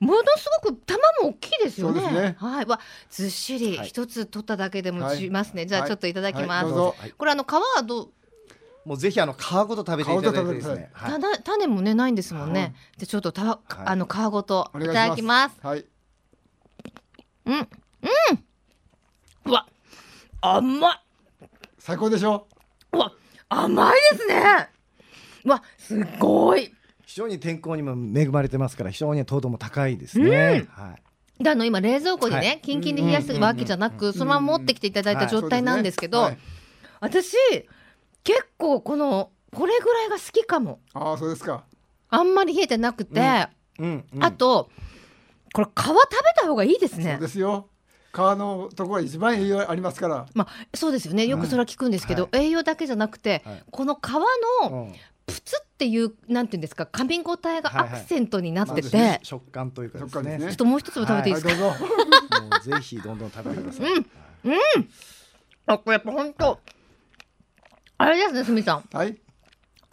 [0.00, 2.34] ものすごく玉も大きいですよね。
[2.38, 5.66] はい、わ、ずっしり一つ取っただけでもしますね。
[5.66, 6.72] じゃあちょっといただきます。
[6.72, 8.08] これあの皮はどう？
[8.84, 10.90] もうぜひあの皮ごと食べていただいてですね。
[11.44, 12.74] 種もねないんですもんね。
[12.98, 15.56] でちょっとたあの皮ごといただきます。
[15.62, 15.84] はい。
[17.46, 17.66] うんうん。
[19.44, 19.66] うわ
[20.40, 21.00] 甘い。
[21.80, 22.46] 最高でしょ？
[22.92, 23.12] うわ
[23.48, 24.68] 甘いですね。
[25.44, 26.72] わすごい。
[27.06, 30.94] 非常に天候にも恵まれてますから非常に糖度も高いですね、うん、は
[31.38, 31.42] い。
[31.42, 36.38] であの今冷蔵庫にね、はい、キンキンで冷やすわけじゃなく、そのまま持ってきていただいた状態なんですけど、はいね。
[37.00, 37.34] はい、私
[38.22, 40.80] 結構このこれぐらいが好きかも。
[40.92, 41.64] ああそうですか。
[42.10, 43.86] あんまり冷えてなくて、うん。
[43.86, 44.04] うん。
[44.16, 44.70] うん、あと
[45.52, 46.00] これ皮食べ
[46.36, 47.12] た方がいいですね。
[47.12, 47.68] そうですよ
[48.12, 50.26] 皮のところが一番栄養ありますから。
[50.34, 51.26] まあそうですよね。
[51.26, 53.98] よくそれは聞くんですけど、栄養だけじゃなくて、はい、この皮
[54.62, 54.92] の
[55.26, 60.38] プツっていうなんていうんですか噛み応えがアクセントになってて、はいはい、食感というかですね。
[60.40, 61.54] ちょっともう一つ食べていいですか？
[61.56, 61.74] も
[62.60, 63.92] うぜひどんどん食べてください。
[63.92, 64.06] うん
[64.44, 64.58] うん。
[65.66, 66.58] あこれやっぱ本当
[67.98, 68.84] あれですねすみさん。
[68.92, 69.12] はい。
[69.12, 69.16] 皮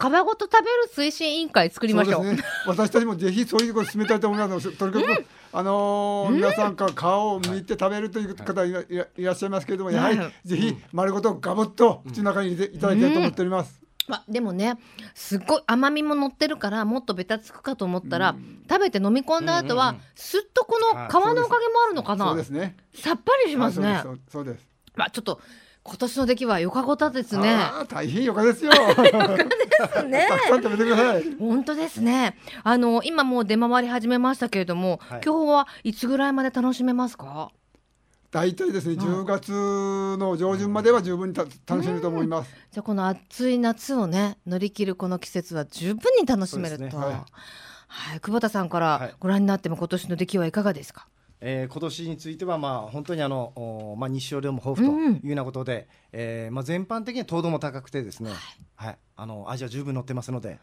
[0.00, 2.22] ごと食べる推進委員会作りましょう。
[2.24, 4.70] うね、私たちもぜひそういうこと進めたいと思います。
[4.76, 13.80] とにかく、うんあのー、皆さんから皮を剥いて食べるという方いら,、い、らっしゃいますけれども、やはりぜひ丸ごとガブッと口の中に入れていただきたいと思っております。
[14.08, 14.78] までもね
[15.14, 18.36] すごい甘みも乗ってるからもっとべたつくかと思ったら、
[18.68, 22.28] 食べて飲み込んだ後は、すっとこの皮のおかげもあるのかな。
[22.28, 22.76] そうですね。
[22.94, 24.02] さっぱりしますね。
[24.28, 25.40] そうですまあちょっと
[25.88, 27.56] 今年の出来はよかごたですね。
[27.88, 28.70] 大変よかですよ。
[28.70, 30.26] ですね。
[30.28, 31.36] たくさん食べてください。
[31.38, 32.36] 本当ですね。
[32.62, 37.50] あの今もう出回り始めましたけれども、はい、今日はいつぐらいまで楽しめますか？
[38.30, 39.50] 大体ですね、10月
[40.18, 41.50] の上旬までは十分に楽
[41.82, 42.50] しめると思います。
[42.70, 46.84] じゃあこの暑い夏をね乗り切るこの季節は十分に楽しめると。
[46.84, 47.14] ねはい、
[47.86, 51.06] はい、久保田さんからご覧になっても今年の出来はいかがですか？
[51.40, 60.58] えー、今年についてはまあ本当にあのまあ日照量も豊富というようなことで、うん、えー、まあ全般的に糖度も高くてですね、はい、はい、あの味は十分乗ってますので、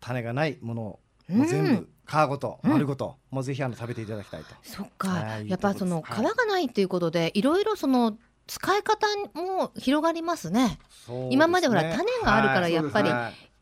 [0.00, 4.54] 種がないものを全部皮ごと丸ごと、もうぜひあの食べていただきたいと。
[4.62, 8.16] そっか、やっぱその皮がないということで、いろいろその
[8.46, 10.78] 使い方も広がりますね。
[11.06, 11.28] すね。
[11.30, 13.10] 今までほら種があるからやっぱり、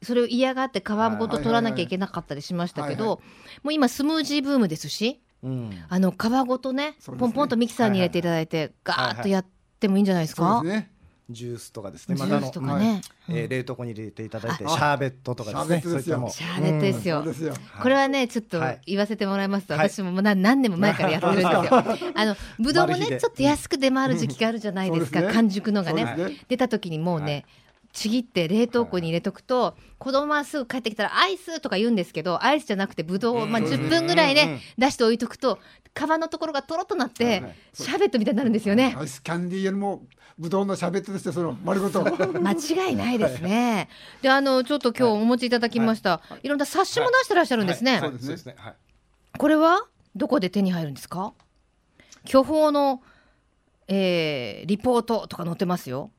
[0.04, 0.84] それを嫌がって皮
[1.18, 3.22] ごと取らなきゃいけなかったりしましたけど、
[3.62, 6.14] もう今スムージーブームですし、うん、あの皮
[6.46, 9.46] ごとね、ね、ポンポンとミキサーに入れていただいて、はいはい、ガーッとやっ
[9.80, 10.62] てもいいんじゃないですか？
[10.62, 10.92] ね、
[11.28, 12.14] ジュースとかですね。
[12.14, 13.00] またあの、ね。
[13.28, 15.80] うん、えー、冷凍庫に入れていただいて、シャーベットとかですね。
[15.82, 17.24] そういったもシャーベットですよ。
[17.24, 21.50] うん、これはね、ちょっと言わせてもらいますと、はい、私ももう何年も前からやってるんですよ。
[22.14, 25.22] あのぶどうもね、ちょっと安く出回る時期があるじゃないですか。
[25.22, 27.32] うん、完熟のがね、ね、出た時にもうね。
[27.32, 27.44] はい
[27.92, 35.58] ちぎって冷凍庫に入れとくと、子供はすぐ帰ってきたらアイスとか言うんですけどアイスじゃなくてぶどうを、まあ、10分ぐらいね、出して置いとくと
[35.94, 37.42] 皮のところがとろっとなって、
[37.74, 38.94] シャーベットみたいになるんですよね。
[38.98, 40.02] アイスキャンディーよりも
[40.38, 42.02] ぶどうのシャーベットですよその丸ごと。
[42.02, 43.88] 間違いないですね。
[44.22, 48.00] であのちょっと今日お持ちいただきました、い、ろんな冊子も出してらっしゃるんですね。
[48.00, 48.56] そうですね。
[49.38, 49.86] これは
[50.16, 51.34] どこで手に入るんですか？
[52.24, 53.02] 巨峰の、
[53.88, 56.10] えー、リポートとか載ってますよ。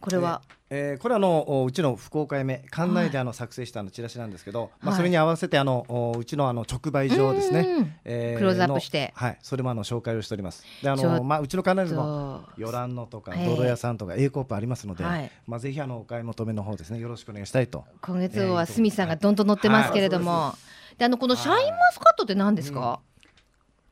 [0.00, 0.61] これは、えー、
[1.00, 9.12] これはあのうちの福岡目館内であの作成したあのチラシなんですけど、はい、まあ、それに合わせてあのうちのあの直売所ですね、えー、クローズアップして。
[9.14, 9.38] はい。
[9.42, 10.64] それもあの紹介をしております。
[10.82, 17.00] であの、まあ、うちの館内でもよらんのとか泥屋さんとか A コープありますので、はい、まあ、ぜひあのお買い求めの方ですね。
[17.00, 17.84] よろしくお願いしたいと。
[18.00, 20.56] 今月号は鷲見さんがどんどん載ってますけれども、は
[20.94, 23.11] い、であのこのシャインマスカットって何ですか、うん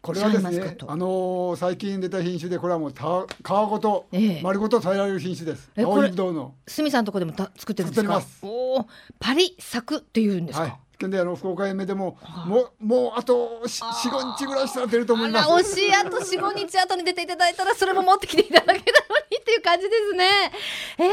[0.02, 5.70] これはですね、あのー、最近出た品種でこれはもうた皮ごと、ええ、丸ごと食べられる品種です。
[5.76, 6.54] え青いぶどうの。
[6.66, 8.22] すみさんのとこでもた作ってるんですか？
[8.42, 8.86] おお、
[9.18, 10.62] パリサクっていうんですか？
[10.62, 13.80] はいであの福岡園でももうもうあと四
[14.10, 15.48] 五日ぐらいしたら出ると思います。
[15.48, 20.52] 惜しいあと四五日後に出ていただいたらそれも持ってきていただけたのにっていう感じですね。
[20.98, 21.08] えー、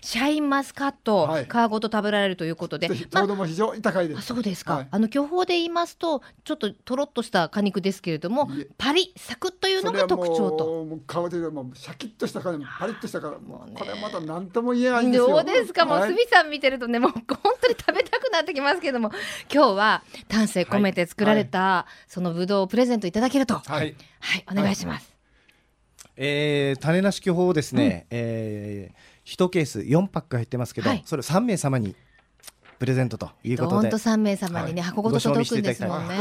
[0.00, 4.18] シャインマスカット、はい、皮ごと食べられるということで、糖度も非常に高いです。
[4.18, 4.76] あそうですか。
[4.76, 8.48] はい、あの巨峰で言いますとちょっととろっとした果肉ですけれども
[8.78, 10.86] パリサクというのが特徴と。
[10.86, 15.28] 皮でもシャキッとしたからパリッとしたからもう、ね、これまた何とも言えないんですよ。
[15.28, 17.24] どうですか、もうすみさん見てるとねもう本
[17.60, 19.10] 当に食べたくなってきますけども
[19.52, 25.15] 今日は丹精込めて作られた、はい、そのぶどうをプレゼントいただけると、はい、はい、お願いします。
[26.16, 31.94] えー、種なし巨峰ですね、うん、えー、一ケース4パック入ってますけど、それ3名様に
[32.78, 33.88] プレゼントということで。
[33.88, 36.16] どんと3名様にね、はい、箱ごと届くんですもんね。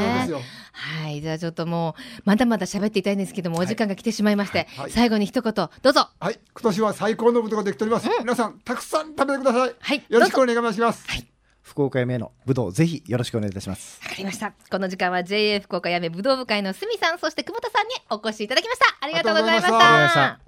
[0.72, 6.10] はい、じゃあちょっともうまだまだ喋っていたいんですけども、お時間が来てしまいまして、はい、最後に一言どうぞ。
[6.20, 8.10] はい、今年は最高のぶどうができております。
[8.10, 9.76] うん、皆さんたくさん食べてください。
[9.80, 11.06] はい、よろしくお願いします。
[11.08, 11.35] はい。
[11.76, 13.99] 福岡やめのぶどうぜひよろしくお願いいたします。
[14.01, 14.53] わかりました。
[14.71, 18.86] この時間は JA 福岡やめぶどう部会のすみさんそして久保田さんにお越しいただきました。
[19.01, 20.39] ありがとうございました。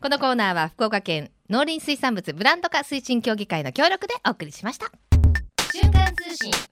[0.00, 4.90] このコーナーは福岡県農林水産物ブランド化推進協議会の協力でお送りしました。
[5.70, 6.69] 瞬間通信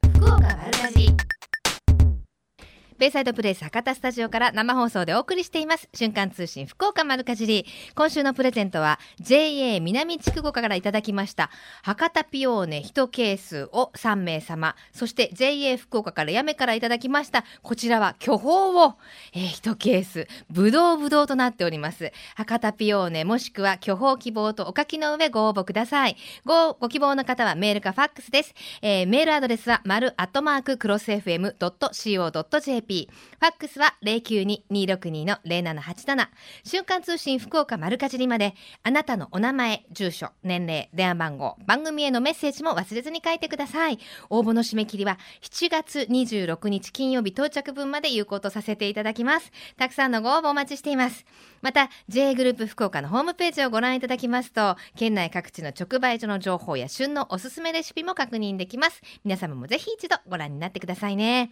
[2.99, 5.89] ベイサイドプレイス博多スタジオから生放送でお送りしています。
[5.95, 7.65] 瞬間通信福岡丸かじり。
[7.95, 11.49] 今週のプレゼントは JA 南筑後からいただきました。
[11.83, 14.75] 博多ピオーネ1ケースを3名様。
[14.93, 17.45] そして JA 福岡からやめからいただきました。
[17.63, 18.51] こちらは巨峰
[18.85, 18.95] を、
[19.33, 20.27] えー、1ケース。
[20.51, 22.11] ぶどうぶどうとなっております。
[22.35, 26.17] 博多ピオーネもしくは巨峰希望とお書きの上ご応募ください。
[26.45, 33.11] ごご希望の方はメールかファックスです、えー、メールアドレスは丸アットマーククロス FM.co.jp JP。
[33.39, 36.29] ファックスは092-262-0787。
[36.65, 43.99] 瞬間通信福岡丸かじりまで、あなたのお名前、住所、年齢、電話番号、番組へのメッセージも忘れずに書いてください。
[44.31, 49.53] 応募の締め切りは7月26日金曜日到着分まで有効とさせていただきます。
[49.77, 51.25] たくさんのご応募お待ちしています。
[51.61, 59.03] また、J グループ福岡のホームページをご覧いただきますと、県内各地の直売所の情報や旬のおすすめレシピも確認できます。
[59.25, 61.51] 皆様もぜひ一度ご覧になってくださいね。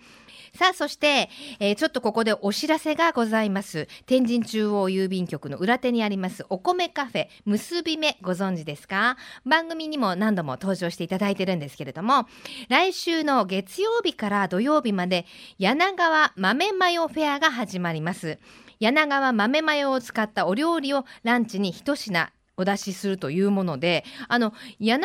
[0.55, 1.26] さあ、そして、
[1.61, 3.89] えー、ちょっとここでお知らせがございます。
[4.07, 9.17] 天神中央郵便局の裏手にありますお米カフェ結び目ご存知ですか？
[9.45, 12.27] 番組にも何度も登場していただいてるんですけれども、
[12.69, 15.27] 来週の月曜日から土曜日まで
[15.59, 18.39] 柳川豆マヨフェアが始まります。
[18.79, 25.03] 柳川豆マヨを使ったお料理をランチに一品お出しするというものであの柳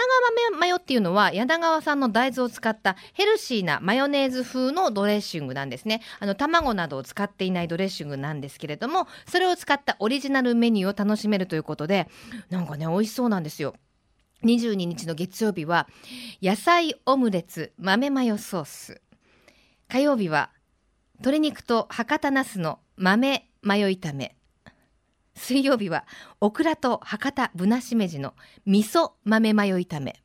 [0.50, 6.02] 川マヨっていうのは柳川産の大豆を使ったヘルシーなマヨネーズ風のドレッシングなんですね。
[6.20, 12.08] あの卵などを使っていないドレッシングなんですけれどもそれを使ったオリジナルメニューを楽しめるということで
[12.50, 13.76] なんかね美味しそうなんですよ。
[14.44, 15.88] 22日の月曜日は
[16.42, 19.02] 野菜オムレツ豆マヨソース。
[19.88, 20.52] 火曜日は
[21.20, 24.36] 鶏肉と博多ナスの豆マヨ炒め。
[25.36, 26.06] 水曜日は
[26.40, 28.34] オクラと博多ぶなしめじの
[28.66, 30.22] 味噌豆マヨ炒め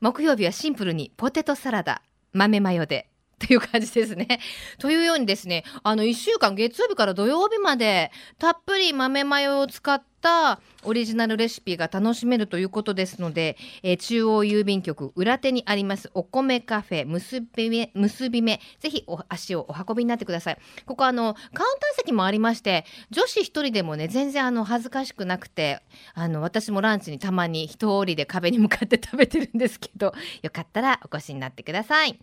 [0.00, 2.02] 木曜日はシンプルにポテトサラダ
[2.32, 3.08] 豆マヨで
[3.38, 4.40] という感じですね。
[4.78, 20.58] というようにですね、あの1週間月曜日から土曜日までたっぷり豆マヨを使ってたオリジナルレシピが楽しめるということですので、えー、中央郵便局裏手にありますお米カフェ結び目結び目ぜひお足をお運びになってください。
[20.86, 25.82] ここあのカウンター席もありまして女子一人でもね全然あの恥ずかしくなくて
[26.14, 32.18] あの私もランチにたまに一人で壁に向かって食べてるんですけどよかったらお越しになってください。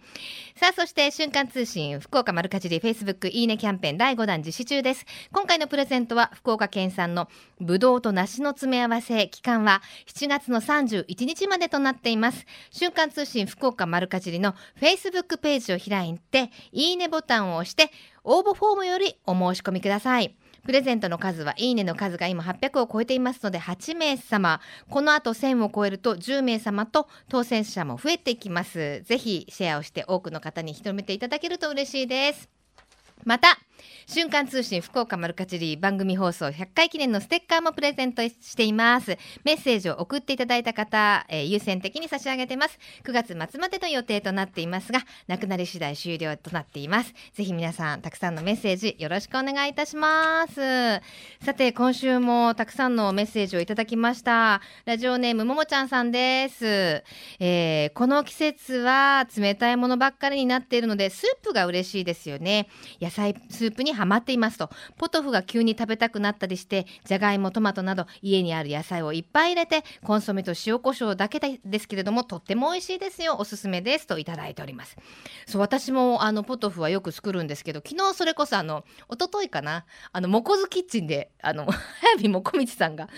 [0.56, 5.06] さあそして瞬間通信福岡丸かじりフェイスブックいいねキャンペーン第5弾実施中です。
[5.32, 7.28] 今回のプレゼントは福岡県産の
[7.60, 12.46] ぶどうと梨の詰め合わせ期間は7月の31日までとなっています。
[12.70, 17.92] 瞬間通信福岡丸かじりのフェイスブックページを開いていいねボタンを押して
[18.24, 20.36] 応募フォームよりお申し込みください。
[20.64, 24.62] プレゼントの数はいいねの数が今800を超えていますので8名様。
[24.90, 29.02] この後1000を超えると10名様と当選者も増えていきます。
[29.02, 32.50] ぜひシェアをして多くの方に広めていただけると嬉しいです。
[33.24, 33.60] また
[34.08, 39.18] 瞬間通信福岡丸かじり番組放送100回記念のステッカーもプレゼントしています。
[39.44, 42.78] メッセージを送っていただいた方、えー、優先的に差し上げてます。
[43.04, 47.14] 9月末までの予定となっていますがなくなり次第終了となっています。
[47.34, 51.02] ぜひ皆さんたくさんのメッセージよろしくお願いいたします。
[51.44, 54.62] さて今週もたくさんのメッセージをいただきました。
[54.86, 57.04] ラジオネームももちゃんさんです、
[57.40, 62.68] えー、この季節は冷たいものばっかりになっているのでスープが嬉しいですよね。
[63.00, 73.36] 野菜スープにハマっていますとポトフが急に食べたくなったりしてじゃがいもトマトなど家にある野菜をいっぱい入れてコンソメと塩コショウだけですけれどもとっても美味しいですよ。
[73.40, 74.08] おすすめです。
[74.08, 74.98] といただいております。
[75.46, 83.10] そう私もあのポトフはよく作るんですけど昨日それこそあの一昨日かなあのモコズキッチンであの 早見もこみちさんが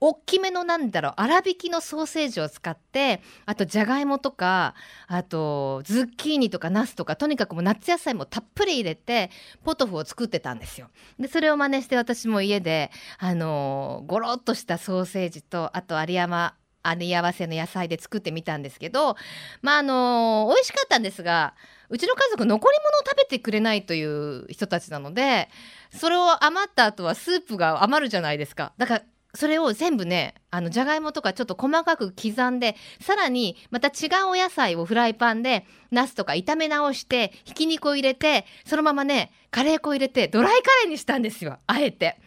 [0.00, 4.74] 大きめのなんだろう粗挽きのソーセージを使ってあとじゃがいもとか
[5.06, 9.30] あとズッキーニとかナスとかとにかくもう夏野菜もたっぷり入れて
[9.64, 10.88] ポトフを作ってたんですよ。
[11.18, 19.16] でそれを真似して私も家であのゴロッとしたソーセージとあと有山あり合わせの野菜で作ってみたんですけど
[19.60, 21.54] まああの美味しかったんですが
[21.88, 25.48] うちの家族残り物を食べてくれないという人たちなので
[25.90, 29.02] それを余った後はスープが余るじゃないですかだから
[29.36, 42.18] それを全部ねあのじゃがいもとかちょっと細かく刻んでさらにまた違うお野菜をフライパンでナスとか炒め直してひき肉を入れてそのままねカレー粉を入れてドライカレーにしたんですよあえて。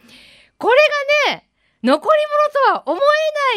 [0.58, 0.76] これ
[1.28, 1.50] がね
[1.82, 2.18] 残り
[2.66, 3.00] 物とは思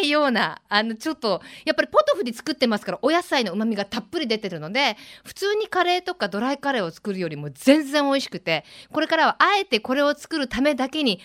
[0.00, 11.20] ないようなあのちょっとやっぱりポトフで作ってますからお野菜のうまみがたっぷり出てるので普通にカレーとかドライカレーを作るよりも全然美味しくてこれからはあえてこれを作るためだけに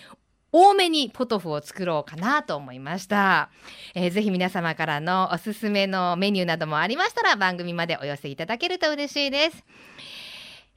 [0.52, 3.50] 多めにポトフを作ろうかなと思いました、
[3.94, 9.64] えー、ぜひ皆様からのおすすめのメニューなどもありましたら番組までお寄せいただけると嬉しいです。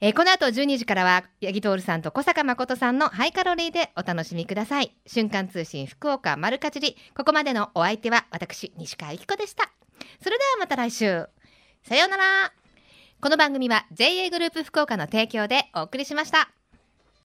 [0.00, 4.94] えー、この後12時からは八木徹さんと小坂誠さんのハイカロリーでお楽しみください。
[5.06, 9.70] 瞬間通信福岡丸かじりここまでのお相手は私西川由紀子でした。
[10.22, 11.26] それではまた来週。
[11.82, 12.52] さようなら。
[13.20, 16.63] この番組は JA グループ福岡の提供でお送りしました。